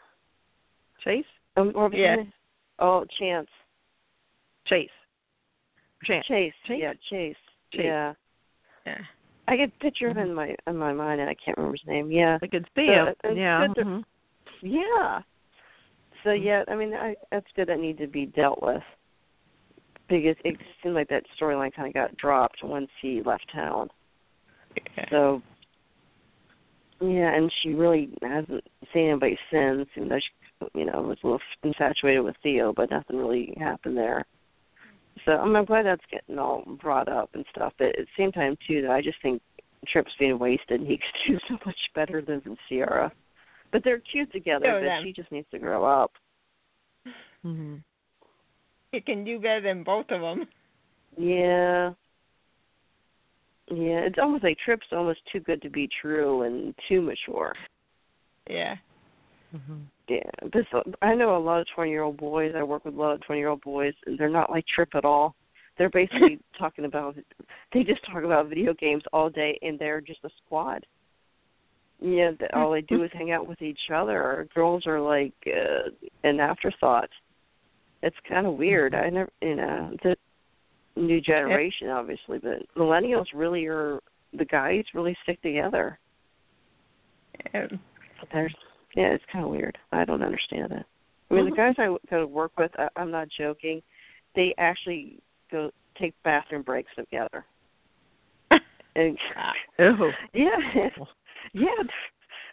[1.02, 1.26] Chase?
[1.57, 2.16] Oh, his Yeah.
[2.79, 3.48] Oh, Chance.
[4.66, 4.90] Chase.
[6.05, 6.26] Chance.
[6.26, 6.55] Chase.
[6.66, 6.81] Chase?
[6.81, 7.37] Yeah, Chase.
[7.72, 7.85] Chase.
[7.85, 8.14] Yeah.
[8.87, 8.98] Yeah.
[9.48, 10.20] I get picture of Mhm.
[10.22, 12.11] him in my in my mind and I can't remember his name.
[12.11, 12.38] Yeah.
[12.40, 13.14] I could see him.
[13.24, 13.66] Yeah.
[13.66, 14.05] mhm.
[14.62, 15.22] Yeah.
[16.24, 17.68] So yeah, I mean, I, that's good.
[17.68, 18.83] That need to be dealt with
[20.09, 23.88] because it seemed like that storyline kind of got dropped once he left town.
[24.96, 25.05] Yeah.
[25.11, 25.42] So
[27.00, 31.26] yeah, and she really hasn't seen anybody since, even though she, you know, was a
[31.26, 34.24] little infatuated with Theo, but nothing really happened there.
[35.24, 37.74] So I'm, I'm glad that's getting all brought up and stuff.
[37.79, 39.42] But at the same time, too, that I just think
[39.87, 40.81] Tripp's being wasted.
[40.81, 43.11] He could do so much better than Ciera.
[43.72, 44.66] But they're cute together.
[44.66, 45.02] So but then.
[45.02, 46.12] she just needs to grow up.
[47.44, 47.83] Mhm.
[48.92, 50.48] You can do better than both of them.
[51.16, 51.92] Yeah.
[53.68, 57.55] Yeah, it's almost like Tripp's almost too good to be true and too mature.
[58.48, 58.76] Yeah.
[59.55, 59.87] Mhm.
[60.09, 60.66] Yeah, this
[61.02, 62.55] I know a lot of twenty year old boys.
[62.55, 64.94] I work with a lot of twenty year old boys, and they're not like Tripp
[64.94, 65.35] at all.
[65.79, 67.16] They're basically talking about
[67.72, 70.87] they just talk about video games all day, and they're just a squad.
[72.00, 74.46] Yeah, all they do is hang out with each other.
[74.54, 75.90] Girls are like uh,
[76.24, 77.09] an afterthought.
[78.02, 78.94] It's kind of weird.
[78.94, 80.16] I never, you know, the
[80.96, 84.00] new generation obviously, but millennials really are
[84.37, 85.98] the guys really stick together.
[87.54, 87.80] Um,
[88.32, 88.54] There's
[88.94, 89.76] yeah, it's kind of weird.
[89.92, 90.87] I don't understand it.
[91.30, 93.82] I mean, the guys I go to work with, I, I'm not joking.
[94.35, 95.18] They actually
[95.50, 97.44] go take bathroom breaks together.
[98.96, 99.18] And
[100.32, 100.88] yeah,
[101.52, 101.82] yeah,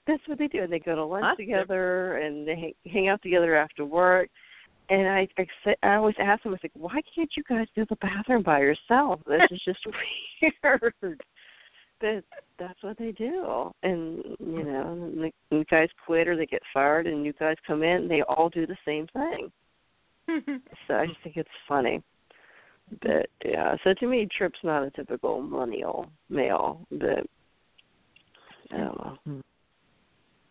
[0.07, 0.63] that's what they do.
[0.63, 4.29] And they go to lunch together, and they hang, out together after work.
[4.89, 7.85] And I, I, I always ask them, I was like, why can't you guys do
[7.89, 9.21] the bathroom by yourself?
[9.25, 9.79] This is just
[10.63, 10.93] weird.
[12.01, 12.23] But
[12.59, 13.71] that's what they do.
[13.83, 14.67] And you mm-hmm.
[14.67, 18.03] know, and the, the guys quit or they get fired, and new guys come in,
[18.03, 19.51] and they all do the same thing.
[20.87, 22.01] So I just think it's funny.
[23.01, 26.81] But yeah, so to me, Tripp's not a typical millennial male.
[26.91, 27.25] But
[28.73, 29.39] I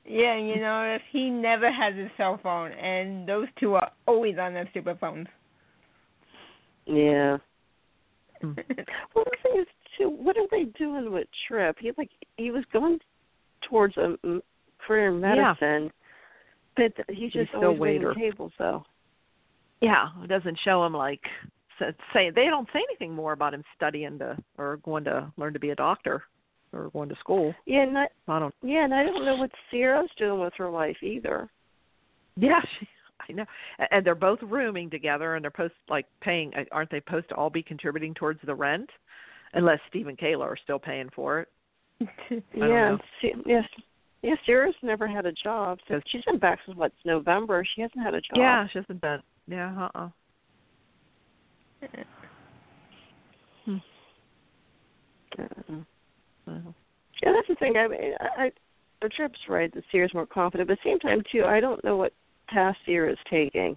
[0.05, 4.37] yeah, you know, if he never has a cell phone, and those two are always
[4.39, 5.29] on their stupid phones.
[6.87, 7.39] Yeah.
[8.43, 8.59] Mm.
[9.15, 11.77] Well, the thing is, too, what are they doing with Tripp?
[11.79, 12.99] He like he was going
[13.69, 14.17] towards a
[14.85, 15.55] career in Yeah.
[15.61, 15.93] medicine,
[16.77, 18.15] but he's He's just still always waiting waiter.
[18.15, 18.85] tables though.
[19.81, 21.23] Yeah, it doesn't show him like
[22.13, 25.59] say they don't say anything more about him studying to or going to learn to
[25.59, 26.23] be a doctor
[26.73, 27.55] or going to school.
[27.67, 28.55] Yeah, and I, I don't.
[28.63, 31.49] yeah, and I don't know what Ciera's doing with her life either.
[32.37, 32.89] Yeah, she,
[33.29, 33.45] I know.
[33.91, 36.53] And they're both rooming together, and they're post like paying.
[36.55, 38.89] uh, Aren't they supposed to all be contributing towards the rent?
[39.55, 41.49] Unless Steve and Kayla are still paying for it.
[42.55, 42.97] yeah.
[43.21, 43.65] Se- yes,
[44.23, 44.35] yeah.
[44.49, 45.79] Ciera's never had a job.
[45.89, 47.63] So she's been back since what's November.
[47.75, 48.37] She hasn't had a job.
[48.37, 49.19] Yeah, she hasn't been.
[49.47, 50.09] Yeah, uh uh
[55.39, 55.75] Uh,
[56.47, 56.75] Well,
[57.23, 57.77] Yeah, that's the thing.
[57.77, 58.53] I mean, I, I
[59.01, 59.73] the Tripp's right.
[59.75, 62.13] that Ciera's more confident, but at the same time too, I don't know what
[62.51, 63.77] task Ciera's taking.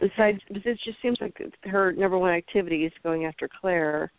[0.00, 4.10] Besides, it just seems like her number one activity is going after Claire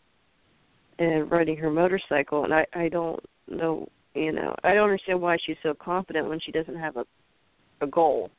[0.99, 3.87] and riding her motorcycle, and I I don't know.
[4.13, 7.05] You know, I don't understand why she's so confident when she doesn't have a
[7.81, 8.31] a goal.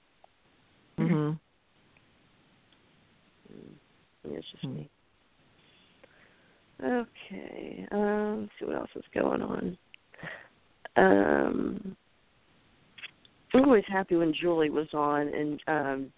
[0.98, 1.38] Mhm.
[3.52, 3.74] Mm,
[4.24, 4.74] It's just Hmm.
[4.74, 4.90] me.
[6.82, 7.86] Okay.
[7.90, 9.78] Um, let's see what else is going on.
[10.96, 11.96] Um,
[13.54, 16.12] I'm always happy when Julie was on, and um,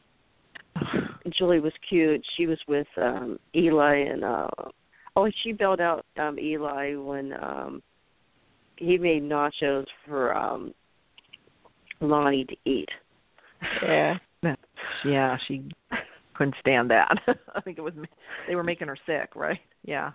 [1.39, 2.25] Julie was cute.
[2.37, 4.49] She was with um Eli, and uh,
[5.17, 7.83] oh, she bailed out um Eli when um
[8.77, 10.73] he made nachos for um
[12.01, 12.89] Lani to eat.
[13.83, 14.17] yeah.
[15.05, 15.65] Yeah, she
[16.35, 17.09] couldn't stand that.
[17.55, 17.93] I think it was
[18.47, 19.59] they were making her sick, right?
[19.85, 20.13] Yeah.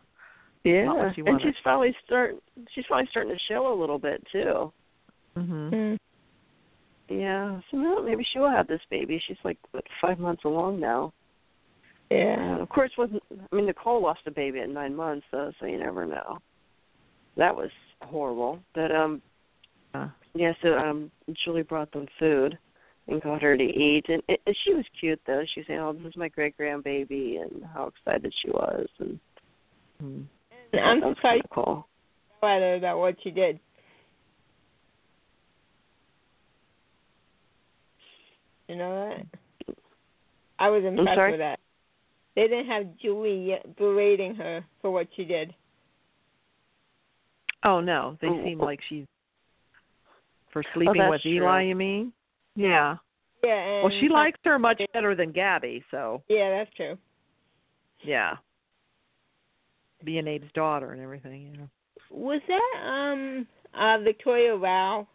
[0.64, 2.36] Yeah, what she and she's probably start.
[2.74, 4.72] She's probably starting to show a little bit too.
[5.38, 5.72] Mhm.
[5.72, 5.98] Mm.
[7.10, 9.22] Yeah, so well, maybe she will have this baby.
[9.28, 11.12] She's like what, five months along now.
[12.10, 12.54] Yeah.
[12.54, 15.66] And of course, wasn't I mean Nicole lost a baby at nine months though, so
[15.66, 16.38] you never know.
[17.36, 17.72] That was
[18.02, 18.60] horrible.
[18.74, 19.22] But um,
[19.94, 20.54] Uh, yeah.
[20.62, 21.12] So um,
[21.44, 22.58] Julie brought them food
[23.08, 25.44] and got her to eat, and, it, and she was cute though.
[25.54, 29.20] She was saying, "Oh, this is my great grandbaby," and how excited she was, and
[30.02, 30.26] mhm.
[30.74, 31.88] And I'm that was surprised kinda cool.
[32.44, 33.60] at about what she did.
[38.68, 39.76] You know that?
[40.60, 41.60] I was impressed with that.
[42.36, 45.54] They didn't have Julie yet berating her for what she did.
[47.64, 48.66] Oh no, they Oh, seem oh.
[48.66, 49.06] like she's
[50.52, 51.60] for oh, sleeping that's with Eli.
[51.62, 51.70] true.
[51.70, 52.14] You mean?
[52.56, 52.98] Yeah.
[53.44, 56.98] Yeah, and Well, she likes her much better than Gabi, so Yeah, that's true.
[58.02, 58.38] yeah.
[60.04, 61.70] Being Abe's daughter and everything, you know.
[62.12, 65.08] Was that um uh Victoria Rowell?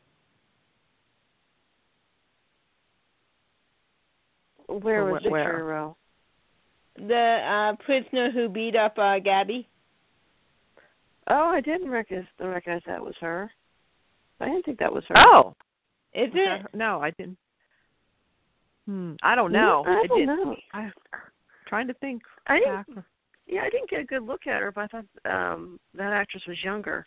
[4.66, 5.42] Where was wh- where?
[5.44, 5.96] Victoria Rowell?
[6.96, 9.66] The uh prisoner who beat up uh Gabi?
[11.31, 13.51] Oh, I didn't recognize, recognize that was her.
[14.40, 15.14] I didn't think that was her.
[15.18, 15.55] Oh,
[16.14, 16.77] Is was it?
[16.77, 17.37] no, I didn't.
[18.87, 19.85] Hmm, I don't know.
[19.87, 20.57] I don't didn't- know.
[20.72, 20.92] I'm
[21.66, 22.22] trying to think.
[22.46, 23.05] I didn't.
[23.49, 23.55] Back.
[23.55, 25.07] Yeah, I didn't get a good look at her, but I thought
[25.55, 27.05] um that actress was younger.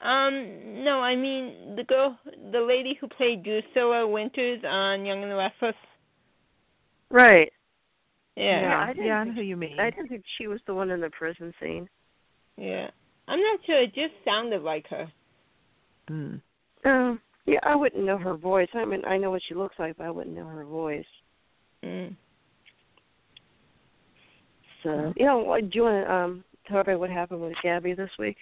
[0.00, 2.18] Um, no, I mean the girl,
[2.52, 5.74] the lady who played Drusilla Winters on Young and the Restless.
[7.10, 7.52] Right.
[8.36, 9.80] Yeah, Yeah, I yeah, didn't yeah, I know who you mean.
[9.80, 11.88] I didn't think she was the one in the prison scene.
[12.56, 12.90] yeah.
[13.28, 13.82] I'm not sure.
[13.82, 15.12] It just sounded like her.
[16.08, 16.36] Hmm.
[16.84, 17.20] Um.
[17.46, 18.68] Yeah, I wouldn't know her voice.
[18.74, 21.06] I mean, I know what she looks like, but I wouldn't know her voice.
[21.84, 22.16] Mm.
[24.86, 27.96] So, you know, what- do you want to um tell everybody what happened with Gabi
[27.96, 28.36] this week?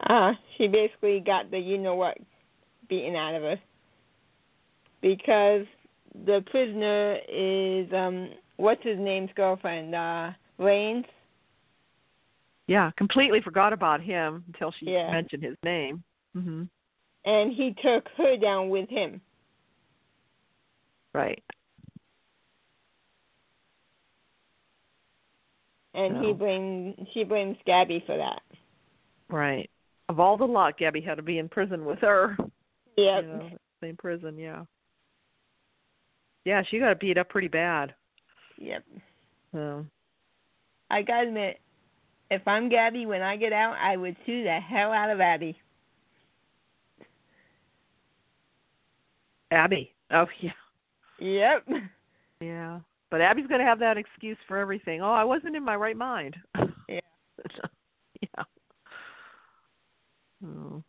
[0.00, 2.18] Uh, she basically got the you know what
[2.88, 3.60] beaten out of her
[5.00, 5.66] because
[6.24, 11.06] the prisoner is um what's his name's girlfriend uh Rains.
[12.66, 15.10] Yeah, completely forgot about him until she Yeah.
[15.10, 16.02] mentioned his name.
[16.36, 16.68] Mhm.
[17.24, 19.20] and he took her down with him.
[21.14, 21.42] Right.
[25.98, 26.34] And he Oh.
[26.34, 28.42] blames she blames Gabi for that.
[29.28, 29.68] Right.
[30.08, 32.36] Of all the luck, Gabi had to be in prison with her.
[32.96, 33.22] Yep.
[33.24, 34.64] You know, same prison, yeah.
[36.44, 37.94] Yeah, she got beat up pretty bad.
[38.58, 38.84] Yep.
[39.52, 39.84] So
[40.90, 41.60] I gotta admit,
[42.30, 45.60] if I'm Gabi when I get out, I would sue the hell out of Abby.
[49.50, 49.92] Abby.
[50.10, 50.52] Oh yeah.
[51.18, 51.68] Yep.
[52.40, 52.80] Yeah.
[53.10, 55.00] But Abby's gonna have that excuse for everything.
[55.02, 56.36] Oh, I wasn't in my right mind.
[56.88, 57.00] Yeah.
[58.20, 58.44] yeah.
[60.44, 60.82] Oh.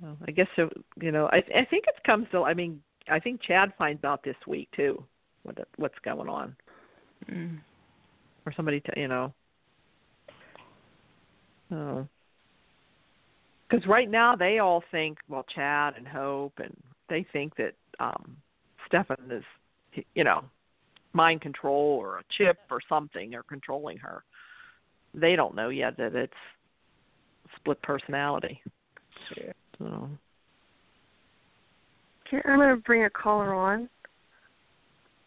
[0.00, 0.68] Well, I guess so,
[1.00, 1.26] you know.
[1.32, 2.42] I I think it's comes to.
[2.42, 5.02] I mean, I think Chad finds out this week too
[5.44, 6.56] what what's going on,
[7.30, 7.58] Mm.
[8.44, 9.32] or somebody, t- you know.
[11.70, 12.06] Oh.
[13.68, 16.76] Because right now they all think, well, Chad and Hope, and
[17.08, 18.36] they think that um
[18.86, 20.44] Stefan is, you know,
[21.12, 24.24] mind control or a chip or something, or controlling her.
[25.14, 26.32] They don't know yet that it's
[27.56, 28.60] split personality.
[29.36, 29.52] Yeah.
[29.78, 30.08] So.
[32.26, 33.88] Okay, I'm going to bring a caller on.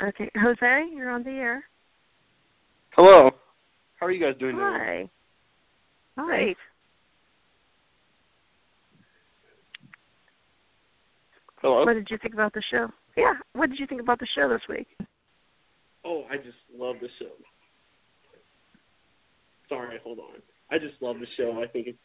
[0.01, 1.63] Okay, Jose, you're on the air.
[2.91, 3.31] Hello.
[3.95, 4.65] How are you guys doing today?
[4.65, 5.09] Hi.
[6.17, 6.25] Hi.
[6.25, 6.57] Great.
[11.61, 11.85] Hello.
[11.85, 12.87] What did you think about the show?
[13.15, 13.33] Yeah.
[13.53, 14.87] What did you think about the show this week?
[16.05, 17.31] Oh, I just love the show.
[19.67, 20.41] Sorry, hold on.
[20.71, 21.61] I just love the show.
[21.61, 21.97] I think it's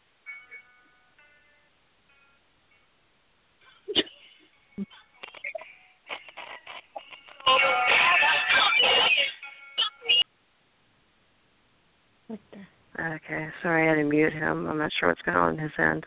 [12.29, 13.03] What the?
[13.03, 14.67] Okay, sorry I had to mute him.
[14.67, 16.07] I'm not sure what's going on on his end.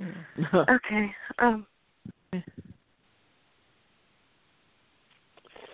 [0.00, 0.68] Mm.
[0.68, 1.14] Okay.
[1.38, 1.66] Um.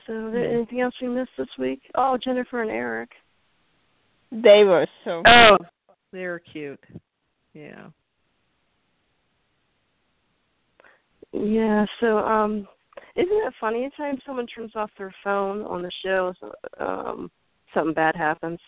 [0.06, 1.80] So, anything else we missed this week?
[1.94, 3.10] Oh, Jennifer and Eric.
[4.30, 5.22] They were so.
[5.26, 5.58] oh,
[6.12, 6.82] they're cute.
[7.54, 7.86] Yeah.
[11.32, 11.86] Yeah.
[12.00, 12.66] So, um,
[13.14, 13.80] isn't it funny?
[13.80, 16.52] Anytime someone turns off their phone on the show, so,
[16.84, 17.30] um,
[17.72, 18.58] something bad happens.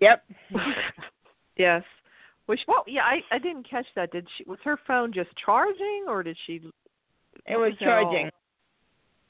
[0.00, 0.24] Yep.
[1.56, 1.82] Yes.
[2.48, 4.10] Was she, well, yeah, I I didn't catch that.
[4.12, 6.60] Did she was her phone just charging or did she
[7.46, 8.30] It was what all- charging.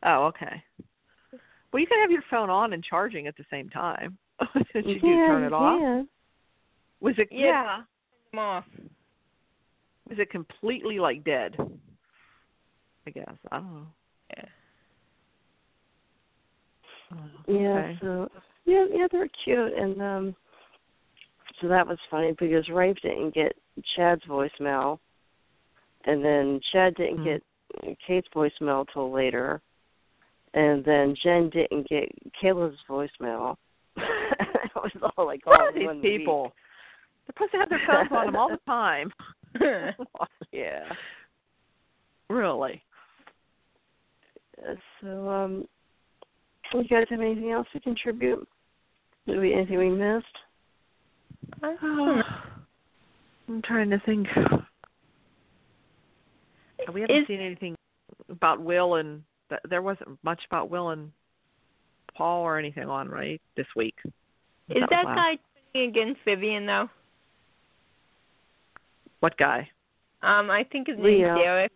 [0.05, 0.63] Oh, okay.
[1.73, 4.19] Well, you can have your phone on and charging at the same time.
[4.75, 5.81] Did you, you do can, turn it off?
[5.81, 6.09] can.
[7.01, 7.83] Was it Yeah.
[8.35, 8.41] yeah?
[8.41, 8.65] Off.
[10.09, 11.57] Was it completely like dead?
[13.07, 13.87] I guess I don't know.
[14.37, 14.45] Yeah.
[17.15, 18.31] Oh, Yeah, so
[18.65, 20.37] yeah, yeah, they're cute, and um,
[21.61, 23.53] so that was funny because Rafe didn't get
[23.97, 24.99] Chad's voicemail,
[26.05, 27.25] and then Chad didn't Hmm.
[27.25, 27.43] get
[28.07, 29.61] Kate's voicemail till later,
[30.55, 32.09] and then Jen didn't get
[32.43, 33.57] Kayla's voicemail.
[33.97, 36.19] it was all like all What these one week.
[36.19, 36.53] people?
[37.27, 39.13] They're supposed to have their phones on them all the time.
[40.53, 40.85] Yeah.
[42.29, 42.83] really?
[45.01, 45.67] So, um,
[46.75, 48.47] you guys have anything else to contribute?
[49.27, 50.27] Did we anything we missed?
[51.63, 52.23] I'm
[53.65, 54.27] trying to think.
[56.93, 57.77] We haven't Is- seen anything
[58.29, 59.23] about Will and
[59.69, 61.13] there wasn't much about Will and
[62.17, 63.97] Paul or anything on right this week.
[64.05, 65.39] Is was that guy
[65.73, 66.89] turning against Vivian though?
[69.21, 69.69] what guy?
[70.23, 71.29] Um, I think his Leo.
[71.35, 71.73] name's Derek.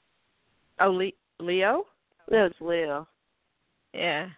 [0.80, 1.12] Oh, Le-
[1.44, 1.84] Leo.
[2.30, 3.06] No, it's Leo.
[3.94, 4.28] Yeah.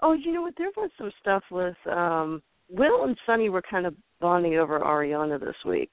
[0.00, 0.54] Oh, you know what?
[0.56, 5.38] There was some stuff with um Will and Sonny were kind of bonding over Arianna
[5.38, 5.92] this week.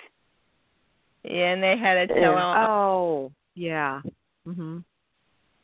[1.23, 2.67] Yeah, and they had to tell Yeah.
[2.67, 4.01] Oh, yeah.
[4.47, 4.83] Mhm.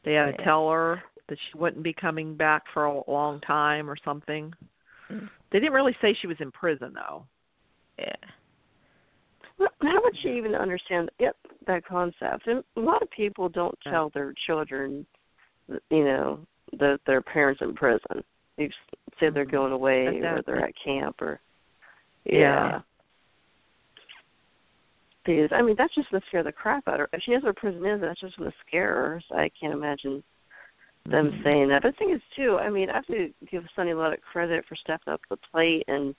[0.04, 0.46] They had to Yeah.
[0.46, 4.54] tell her that she wouldn't be coming back for a long time or something.
[5.10, 5.30] Mm.
[5.50, 7.26] They didn't really say she was in prison though.
[7.98, 8.16] Yeah.
[9.58, 12.48] Well, How would she even understand yep, that concept?
[12.48, 15.06] And a lot of people don't tell their children,
[15.70, 18.24] that, you know, that their parents in prison.
[18.58, 18.70] They
[19.20, 19.52] say they're Mhm.
[19.52, 21.40] going away or they're at camp or
[22.26, 22.68] Yeah.
[22.68, 22.82] yeah.
[25.26, 27.10] Because I mean, that's just gonna scare the crap out of her.
[27.14, 29.22] If she knows where prison is, that's just gonna scare her.
[29.28, 30.24] So I can't imagine
[31.06, 31.44] them Mhm.
[31.44, 31.82] saying that.
[31.82, 34.22] But the thing is, too, I mean, I have to give Sonny a lot of
[34.22, 36.16] credit for stepping up the plate and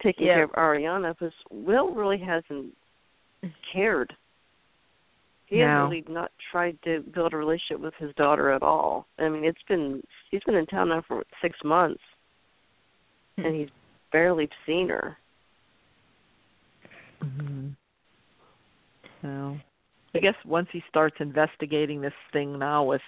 [0.00, 0.34] taking Yeah.
[0.34, 2.76] care of Arianna because Will really hasn't
[3.72, 4.16] cared.
[5.46, 5.66] He No.
[5.66, 9.06] has really not tried to build a relationship with his daughter at all.
[9.18, 12.02] I mean, it's been he's been in town now for six months,
[13.36, 13.46] Hmm.
[13.46, 13.70] and he's
[14.12, 15.18] barely seen her.
[17.20, 17.74] Mhm.
[19.22, 19.56] So,
[20.14, 23.02] I guess once he starts investigating this thing now with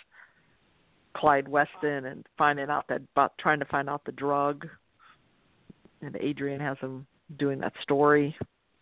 [1.17, 4.67] Clyde Weston and finding out that about trying to find out the drug,
[6.01, 7.07] and Adrienne has him
[7.39, 8.37] doing that story,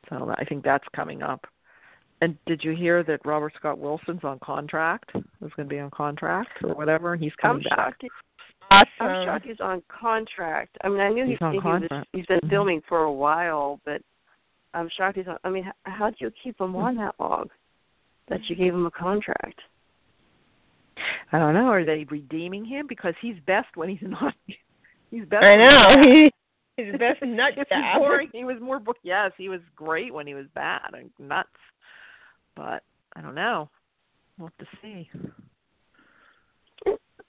[0.08, 1.44] so I think that's coming up.
[2.22, 5.10] And did you hear that Robert Scott Wilson's on contract?
[5.14, 7.94] Was going to be on contract or whatever, and he's coming I'm back.
[8.00, 8.04] shocked.
[8.70, 8.86] Awesome.
[9.00, 10.76] I'm shocked he's on contract.
[10.84, 12.08] I mean, I knew He's he, on he was contract.
[12.12, 14.02] he's been filming for a while, but
[14.74, 15.38] I'm shocked he's on.
[15.44, 17.48] I mean, h- how do you keep him on that long?
[18.28, 19.58] That you gave him a contract.
[21.32, 21.66] I don't know.
[21.66, 24.34] Are they redeeming him because he's best when he's not?
[25.10, 25.44] He's best.
[25.44, 26.28] I when he's know.
[26.98, 27.98] Best nut If job.
[27.98, 28.78] boring, he was more.
[28.80, 31.48] bo- Yes, he was great when he was bad and nuts.
[32.56, 32.82] But
[33.14, 33.68] I don't know.
[34.38, 35.10] We'll have to see.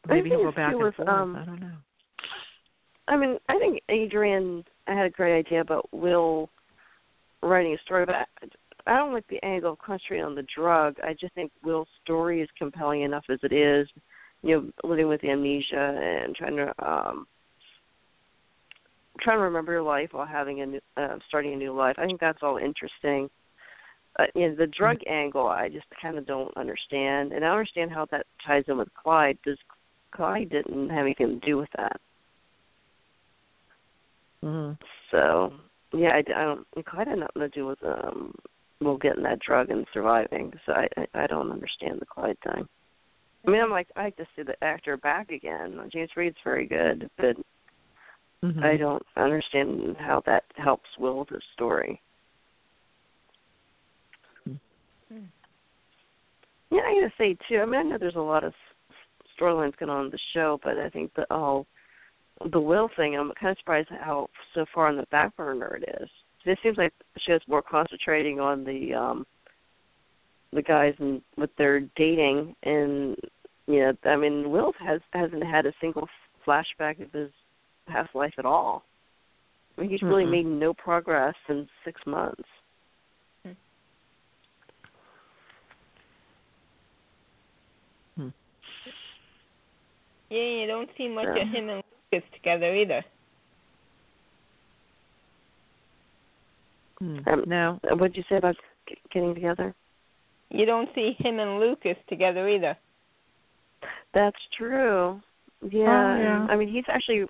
[0.08, 1.00] Maybe he'll go back and forth.
[1.08, 1.76] um, I don't know.
[3.10, 6.50] I mean, I think Adrienne had a great idea about Will
[7.42, 8.26] writing a story, but I,
[8.88, 10.96] I don't like the angle of concentrating on the drug.
[11.04, 13.88] I just think Will's story is compelling enough as it is.
[14.44, 17.28] You know, living with amnesia and trying to um
[19.20, 21.96] trying to remember your life while having a new, uh, starting a new life.
[22.00, 23.30] I think that's all interesting.
[24.20, 27.58] Uh, you know, the drug angle, I just kind of don't understand, and I don't
[27.60, 29.38] understand how that ties in with Clyde.
[29.44, 29.60] Because
[30.12, 32.00] Clyde didn't have anything to do with that.
[34.42, 34.72] hmm
[35.12, 35.54] So
[35.94, 36.68] yeah, I, I don't.
[36.86, 38.34] Clyde had nothing to do with um,
[38.80, 40.52] Will getting that drug and surviving.
[40.66, 42.68] So I, I, I don't understand the Clyde thing.
[43.46, 45.80] I mean, I'm like, I like to see the actor back again.
[45.92, 47.36] James Read's very good, but
[48.44, 52.02] hmm I don't understand how that helps Will with his story.
[54.46, 55.26] Hmm.
[56.72, 57.60] Yeah, I gotta say too.
[57.62, 58.54] I mean, I know there's a lot of
[59.40, 61.66] storylines going on in the show, but I think the oh,
[62.52, 63.16] the Will thing.
[63.16, 66.10] I'm kind of surprised how so far on the back burner it is.
[66.46, 69.26] It seems like the show's more concentrating on the um
[70.54, 73.16] the guys and with their dating, and
[73.68, 76.08] you know, I mean, Will has hasn't had a single
[76.46, 77.32] flashback of his
[77.88, 78.84] past life at all.
[79.78, 80.32] I mean, he's really Mm-mm.
[80.32, 82.44] made no progress in six months.
[90.32, 91.42] Yeah, you don't see much Yeah.
[91.42, 93.04] of him and Lucas together either.
[97.00, 97.18] Hmm.
[97.28, 97.80] Um, no.
[97.84, 98.56] What'd you say about
[99.12, 99.74] getting together?
[100.50, 102.78] You don't see him and Lucas together either.
[104.14, 105.22] That's true.
[105.70, 106.48] Yeah, Oh, yeah.
[106.50, 107.26] I mean he's actually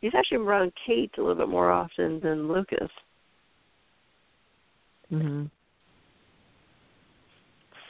[0.00, 2.90] he's actually around Kate a little bit more often than Lucas.
[5.10, 5.50] Mhm.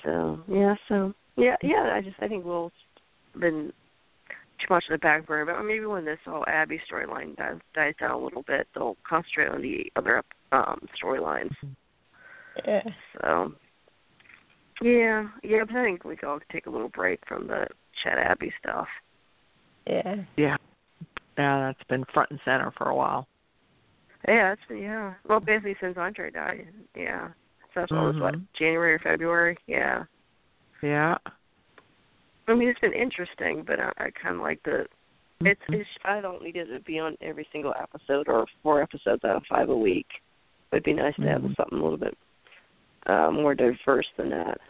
[0.04, 1.92] So yeah, so yeah, yeah.
[1.94, 2.72] I just I think Will's
[3.38, 3.72] been
[4.58, 7.94] too much in the back burner, but maybe when this whole Abby storyline dies, dies
[8.00, 11.54] down a little bit, they'll concentrate on the other um storylines.
[12.66, 12.82] Yeah.
[13.20, 13.52] So
[14.80, 15.64] yeah, yeah.
[15.66, 17.66] But I think we can all take a little break from the
[18.02, 18.88] Chad Abby stuff.
[19.86, 20.16] Yeah.
[20.36, 20.56] Yeah.
[21.36, 23.28] Yeah, that's been front and center for a while.
[24.26, 25.14] Yeah, it's yeah.
[25.28, 26.66] Well, basically since Andre died.
[26.96, 27.28] Yeah.
[27.74, 28.34] So that's what was what.
[28.58, 29.56] January or February.
[29.66, 30.04] Yeah.
[30.82, 31.16] Yeah.
[32.48, 34.86] I mean, it's been interesting, but I, I kind of like the.
[35.40, 35.80] It's, Mhm.
[35.80, 35.88] it's.
[36.04, 39.46] I don't need it to be on every single episode or four episodes out of
[39.48, 40.06] five a week.
[40.72, 41.56] It'd be nice to have Mhm.
[41.56, 42.16] something a little bit
[43.06, 44.60] uh, more diverse than that.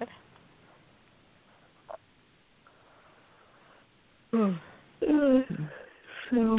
[0.00, 0.06] Uh,
[6.30, 6.58] so.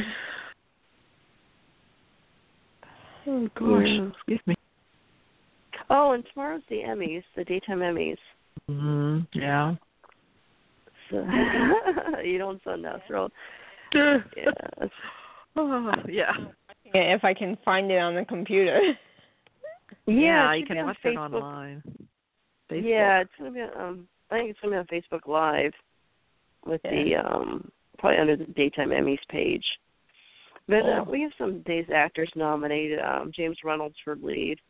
[3.26, 3.86] Oh gosh.
[3.86, 4.08] Yeah.
[4.08, 4.54] Excuse me.
[5.90, 8.18] Oh, and tomorrow's the Emmys, the daytime Emmys.
[8.70, 9.26] Mhm.
[9.32, 9.76] Yeah.
[11.10, 11.26] So
[12.24, 13.32] you don't sound that thrilled.
[13.94, 14.18] Yeah.
[15.56, 16.32] Oh, yeah.
[16.94, 18.80] Yeah, if I can find it on the computer.
[20.06, 21.12] Yeah, it you should be can on watch Facebook.
[21.12, 21.82] it online.
[22.70, 22.82] Facebook.
[22.90, 25.72] Yeah, it's gonna be on, um I think it's gonna be on Facebook Live
[26.66, 29.64] with the um probably under the daytime Emmys page.
[30.68, 31.10] But uh, Oh.
[31.10, 33.00] we have some days actors nominated.
[33.00, 34.60] Um James Reynolds for lead.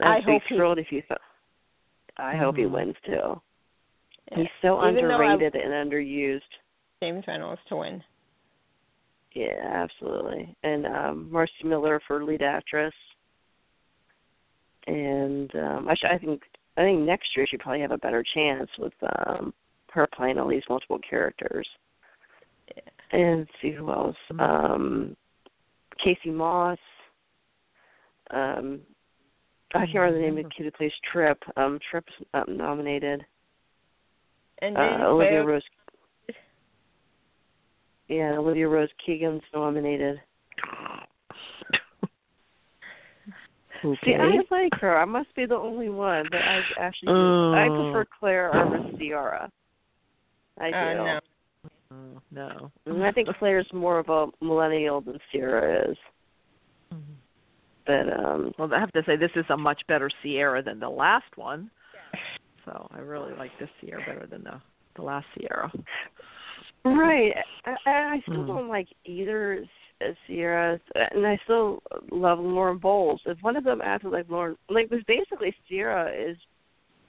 [0.00, 1.20] I I'd be hope he- thrilled if you thought
[2.18, 2.70] I hope he Mhm.
[2.72, 3.40] wins too.
[4.32, 4.38] Yeah.
[4.38, 6.40] He's so Even underrated and underused.
[7.02, 8.02] James Reynolds to win.
[9.34, 10.54] Yeah, absolutely.
[10.62, 12.94] And um Marci Miller for lead actress.
[14.86, 16.42] And um I, sh- I think
[16.76, 18.92] I think next year she probably have a better chance with
[19.26, 19.52] um
[19.90, 21.66] her playing all these multiple characters.
[23.10, 24.16] And let's see who else.
[24.38, 25.16] Um
[26.02, 26.78] Casey Moss.
[28.30, 28.80] Um
[29.74, 31.42] I can't remember the name of the kid who plays Tripp.
[31.56, 33.24] Um Tripp's um, nominated.
[34.62, 35.62] And Uh, Olivia Claire- Rose
[38.08, 40.20] Yeah, Olivia Rose Keegan's nominated.
[43.84, 43.98] Okay.
[44.04, 44.96] See, I like her.
[44.96, 47.52] I must be the only one, but I actually do.
[47.52, 47.92] I Oh.
[47.92, 49.50] prefer Claire over Ciera.
[50.58, 50.76] I do.
[50.76, 51.20] Uh, no.
[51.90, 52.70] Oh, no.
[52.86, 55.98] And I think Claire's more of a millennial than Ciera is.
[56.94, 57.16] Mhm.
[57.86, 60.90] But um Well, I have to say this is a much better Ciera than the
[60.90, 61.70] last one.
[62.64, 64.60] So I really like this Ciera better than the
[64.96, 65.70] the last Ciera.
[66.84, 67.32] right.
[67.64, 68.46] I, I still Hmm.
[68.46, 69.64] don't like either
[70.00, 73.20] S- Ciera, and I still love Lauren Bowles.
[73.26, 76.36] If one of them acted like Lauren, like because basically Ciera is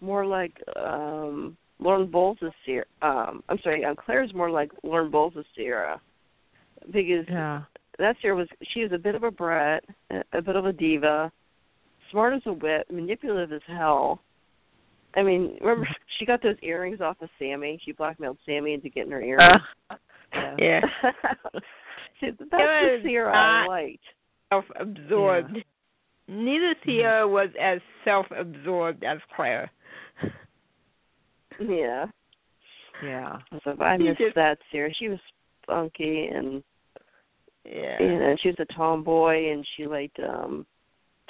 [0.01, 2.83] more like um Lauren Bowles is Ciera.
[3.01, 5.99] Um, I'm sorry, um, Claire's more like Lauren Bowles is Ciera
[6.91, 7.63] because Yeah.
[7.99, 9.83] that Ciera was she was a bit of a brat,
[10.31, 11.31] a bit of a diva,
[12.11, 14.21] smart as a whip, manipulative as hell.
[15.15, 15.87] I mean, remember
[16.19, 17.79] she got those earrings off of Sammy.
[17.85, 19.51] She blackmailed Sammy into getting her earrings.
[19.89, 19.95] Uh,
[20.33, 20.55] yeah.
[20.59, 20.81] Yeah.
[22.21, 24.03] See, that's the Ciera I liked.
[24.49, 25.57] self-absorbed.
[26.27, 29.69] Neither Ciera was as self-absorbed as Claire.
[31.59, 32.05] Yeah.
[33.03, 33.37] Yeah.
[33.63, 34.89] So I missed just- that Ciera.
[34.97, 35.19] She was
[35.67, 36.63] funky and
[37.65, 38.01] Yeah.
[38.01, 40.65] you know, she was a tomboy and she liked um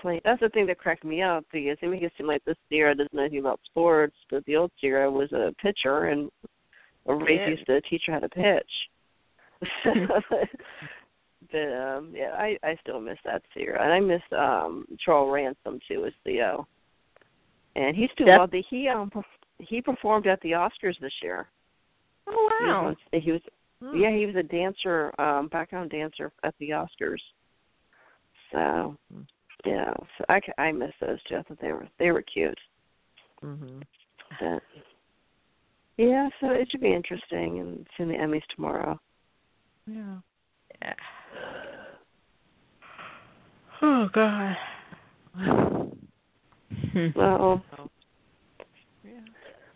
[0.03, 2.57] play that's the thing that cracked me up because they make it seem like this
[2.71, 6.29] Ciera doesn't know anything about sports, but the old Ciera was a pitcher and
[7.07, 7.49] Rafe Yeah.
[7.49, 8.71] used to teach her how to pitch.
[11.51, 13.81] but um yeah, I I still miss that Ciera.
[13.81, 16.67] And I miss um Charles Ransom too as Theo.
[17.75, 18.47] And he's doing well.
[18.69, 19.09] He um
[19.59, 21.47] he performed at the Oscars this year.
[22.27, 23.19] Oh He was wow.
[23.19, 23.41] He was
[23.83, 23.97] Hmm.
[23.97, 27.21] yeah, he was a dancer, um, background dancer at the Oscars.
[28.51, 29.25] So, Mm.
[29.65, 31.41] Yeah, so I, I miss those too.
[31.61, 32.57] They were they were cute.
[33.43, 33.83] Mhm.
[34.39, 34.63] But,
[35.97, 38.99] yeah, so it should be interesting, and it's in the Emmys tomorrow.
[39.85, 40.17] Yeah.
[40.81, 40.93] Yeah.
[43.81, 44.55] Oh God.
[47.15, 47.63] Well,
[49.03, 49.11] Yeah.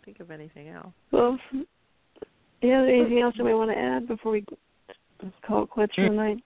[0.04, 0.92] Think of anything else.
[1.10, 1.38] well,
[2.62, 2.82] yeah.
[2.82, 4.44] Anything else you may want to add before we
[5.46, 6.38] call it quits for the night?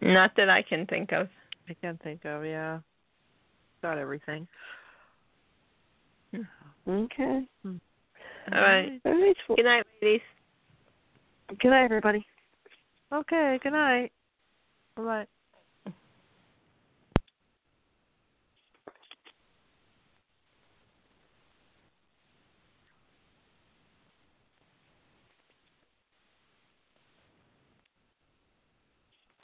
[0.00, 1.28] Not that I can think of.
[1.68, 2.80] I can't think of, yeah.
[3.82, 4.46] Got everything.
[6.88, 7.46] Okay.
[7.62, 7.76] Hmm.
[8.52, 9.00] All right.
[9.04, 9.36] All right.
[9.56, 10.20] Good night, ladies.
[11.60, 12.26] good night, everybody.
[13.12, 14.12] Okay, good night.
[14.96, 15.26] Bye bye.